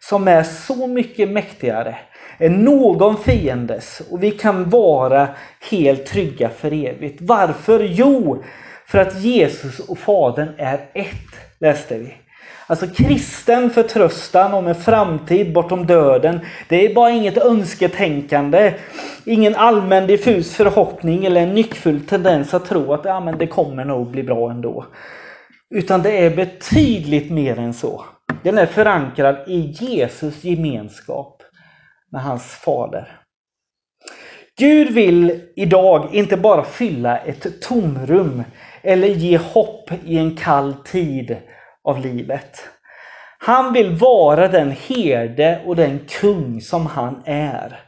som 0.00 0.28
är 0.28 0.42
så 0.42 0.86
mycket 0.86 1.28
mäktigare 1.28 1.96
än 2.38 2.52
någon 2.52 3.16
fiendes 3.16 4.02
och 4.10 4.22
vi 4.22 4.30
kan 4.30 4.70
vara 4.70 5.28
helt 5.70 6.06
trygga 6.06 6.48
för 6.48 6.72
evigt. 6.72 7.18
Varför? 7.20 7.80
Jo, 7.80 8.42
för 8.88 8.98
att 8.98 9.20
Jesus 9.20 9.78
och 9.78 9.98
Fadern 9.98 10.48
är 10.58 10.90
ett, 10.94 11.36
läste 11.60 11.98
vi. 11.98 12.14
Alltså 12.68 12.86
kristen 12.86 13.70
förtröstan 13.70 14.54
om 14.54 14.66
en 14.66 14.74
framtid 14.74 15.52
bortom 15.52 15.86
döden. 15.86 16.40
Det 16.68 16.86
är 16.86 16.94
bara 16.94 17.10
inget 17.10 17.38
önsketänkande. 17.38 18.74
Ingen 19.24 19.54
allmän 19.54 20.06
diffus 20.06 20.54
förhoppning 20.54 21.24
eller 21.24 21.40
en 21.40 21.54
nyckfull 21.54 22.00
tendens 22.00 22.54
att 22.54 22.64
tro 22.64 22.92
att 22.92 23.04
ja, 23.04 23.20
men 23.20 23.38
det 23.38 23.46
kommer 23.46 23.84
nog 23.84 24.10
bli 24.10 24.22
bra 24.22 24.50
ändå. 24.50 24.86
Utan 25.70 26.02
det 26.02 26.18
är 26.18 26.36
betydligt 26.36 27.30
mer 27.30 27.58
än 27.58 27.74
så. 27.74 28.04
Den 28.42 28.58
är 28.58 28.66
förankrad 28.66 29.36
i 29.46 29.60
Jesus 29.60 30.44
gemenskap 30.44 31.42
med 32.12 32.22
hans 32.22 32.44
fader. 32.44 33.20
Gud 34.58 34.90
vill 34.90 35.42
idag 35.56 36.08
inte 36.12 36.36
bara 36.36 36.64
fylla 36.64 37.18
ett 37.18 37.62
tomrum 37.62 38.42
eller 38.86 39.08
ge 39.08 39.38
hopp 39.38 39.90
i 40.04 40.18
en 40.18 40.36
kall 40.36 40.74
tid 40.74 41.36
av 41.84 42.00
livet. 42.00 42.68
Han 43.38 43.72
vill 43.72 43.90
vara 43.90 44.48
den 44.48 44.70
herde 44.70 45.62
och 45.66 45.76
den 45.76 46.00
kung 46.08 46.60
som 46.60 46.86
han 46.86 47.22
är. 47.24 47.80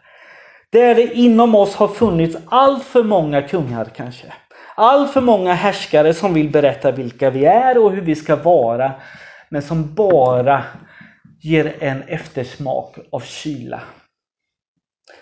Där 0.72 0.94
det 0.94 1.14
inom 1.14 1.54
oss 1.54 1.74
har 1.74 1.88
funnits 1.88 2.37
allt 2.46 2.84
för 2.84 3.02
många 3.02 3.42
kungar 3.42 3.84
kanske. 3.96 4.32
Allt 4.76 5.12
för 5.12 5.20
många 5.20 5.54
härskare 5.54 6.14
som 6.14 6.34
vill 6.34 6.50
berätta 6.50 6.90
vilka 6.90 7.30
vi 7.30 7.44
är 7.44 7.78
och 7.78 7.92
hur 7.92 8.02
vi 8.02 8.14
ska 8.14 8.37
vara. 8.37 8.92
Men 9.48 9.62
som 9.62 9.94
bara 9.94 10.64
ger 11.40 11.76
en 11.80 12.02
eftersmak 12.02 12.98
av 13.12 13.20
kyla. 13.20 13.80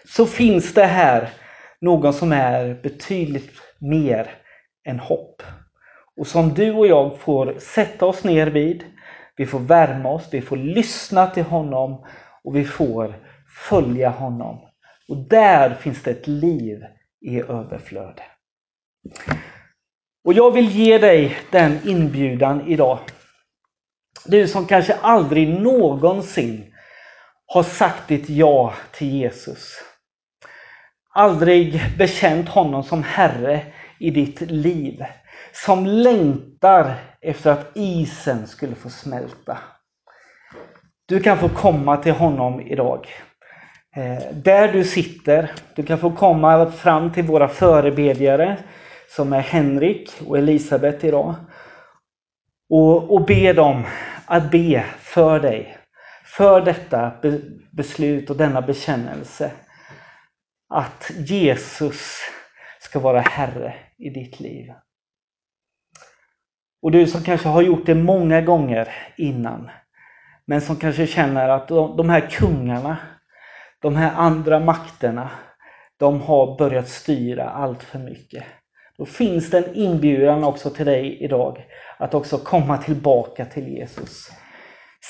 Så 0.08 0.26
finns 0.26 0.74
det 0.74 0.84
här 0.84 1.28
någon 1.80 2.12
som 2.12 2.32
är 2.32 2.74
betydligt 2.82 3.52
mer 3.78 4.30
än 4.86 4.98
hopp. 4.98 5.42
Och 6.16 6.26
som 6.26 6.54
du 6.54 6.72
och 6.72 6.86
jag 6.86 7.18
får 7.18 7.54
sätta 7.58 8.06
oss 8.06 8.24
ner 8.24 8.46
vid. 8.46 8.84
Vi 9.36 9.46
får 9.46 9.58
värma 9.58 10.08
oss, 10.08 10.28
vi 10.30 10.40
får 10.40 10.56
lyssna 10.56 11.26
till 11.26 11.42
honom 11.42 12.06
och 12.44 12.56
vi 12.56 12.64
får 12.64 13.14
följa 13.68 14.08
honom. 14.08 14.58
Och 15.08 15.16
där 15.16 15.74
finns 15.74 16.02
det 16.02 16.10
ett 16.10 16.26
liv 16.26 16.84
i 17.20 17.40
överflöd. 17.40 18.20
Och 20.24 20.32
jag 20.32 20.50
vill 20.50 20.70
ge 20.70 20.98
dig 20.98 21.36
den 21.50 21.78
inbjudan 21.84 22.68
idag. 22.68 22.98
Du 24.24 24.48
som 24.48 24.66
kanske 24.66 24.94
aldrig 24.94 25.48
någonsin 25.48 26.74
har 27.46 27.62
sagt 27.62 28.08
ditt 28.08 28.28
ja 28.28 28.74
till 28.92 29.14
Jesus. 29.14 29.74
Aldrig 31.10 31.82
bekänt 31.98 32.48
honom 32.48 32.82
som 32.82 33.02
Herre 33.02 33.60
i 33.98 34.10
ditt 34.10 34.40
liv. 34.40 35.04
Som 35.64 35.86
längtar 35.86 36.94
efter 37.20 37.52
att 37.52 37.70
isen 37.74 38.46
skulle 38.46 38.74
få 38.74 38.90
smälta. 38.90 39.58
Du 41.06 41.20
kan 41.20 41.38
få 41.38 41.48
komma 41.48 41.96
till 41.96 42.12
honom 42.12 42.60
idag. 42.60 43.08
Eh, 43.96 44.34
där 44.34 44.72
du 44.72 44.84
sitter, 44.84 45.52
du 45.74 45.82
kan 45.82 45.98
få 45.98 46.10
komma 46.10 46.70
fram 46.70 47.12
till 47.12 47.24
våra 47.24 47.48
förebedjare 47.48 48.58
som 49.08 49.32
är 49.32 49.40
Henrik 49.40 50.10
och 50.26 50.38
Elisabet 50.38 51.04
idag. 51.04 51.34
Och, 52.70 53.14
och 53.14 53.26
be 53.26 53.52
dem 53.52 53.84
att 54.26 54.50
be 54.50 54.84
för 54.98 55.40
dig. 55.40 55.78
För 56.24 56.60
detta 56.60 57.12
beslut 57.70 58.30
och 58.30 58.36
denna 58.36 58.62
bekännelse. 58.62 59.50
Att 60.68 61.10
Jesus 61.16 62.20
ska 62.80 62.98
vara 62.98 63.20
Herre 63.20 63.74
i 63.98 64.10
ditt 64.10 64.40
liv. 64.40 64.72
Och 66.82 66.90
du 66.90 67.06
som 67.06 67.22
kanske 67.22 67.48
har 67.48 67.62
gjort 67.62 67.86
det 67.86 67.94
många 67.94 68.40
gånger 68.40 68.88
innan. 69.16 69.70
Men 70.46 70.60
som 70.60 70.76
kanske 70.76 71.06
känner 71.06 71.48
att 71.48 71.68
de 71.68 72.10
här 72.10 72.20
kungarna, 72.30 72.96
de 73.82 73.96
här 73.96 74.12
andra 74.16 74.60
makterna, 74.60 75.30
de 75.98 76.20
har 76.20 76.58
börjat 76.58 76.88
styra 76.88 77.50
allt 77.50 77.82
för 77.82 77.98
mycket. 77.98 78.44
Då 78.98 79.06
finns 79.06 79.50
det 79.50 79.58
en 79.58 79.74
inbjudan 79.74 80.44
också 80.44 80.70
till 80.70 80.86
dig 80.86 81.18
idag 81.20 81.66
att 81.98 82.14
också 82.14 82.38
komma 82.38 82.78
tillbaka 82.78 83.44
till 83.44 83.68
Jesus. 83.68 84.30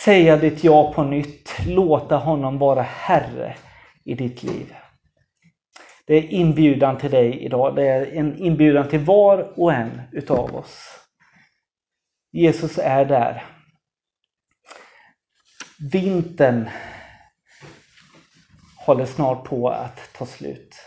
Säga 0.05 0.37
ditt 0.37 0.65
ja 0.65 0.93
på 0.93 1.03
nytt, 1.03 1.53
låta 1.67 2.17
honom 2.17 2.59
vara 2.59 2.83
Herre 2.83 3.55
i 4.05 4.15
ditt 4.15 4.43
liv. 4.43 4.75
Det 6.07 6.15
är 6.15 6.33
inbjudan 6.33 6.99
till 6.99 7.11
dig 7.11 7.45
idag. 7.45 7.77
Det 7.77 7.89
är 7.89 8.07
en 8.07 8.39
inbjudan 8.39 8.89
till 8.89 9.01
var 9.01 9.61
och 9.61 9.73
en 9.73 10.01
utav 10.13 10.57
oss. 10.57 11.06
Jesus 12.37 12.79
är 12.79 13.05
där. 13.05 13.45
Vintern 15.93 16.71
håller 18.77 19.07
snart 19.07 19.45
på 19.45 19.71
att 19.71 20.13
ta 20.13 20.27
slut. 20.27 20.87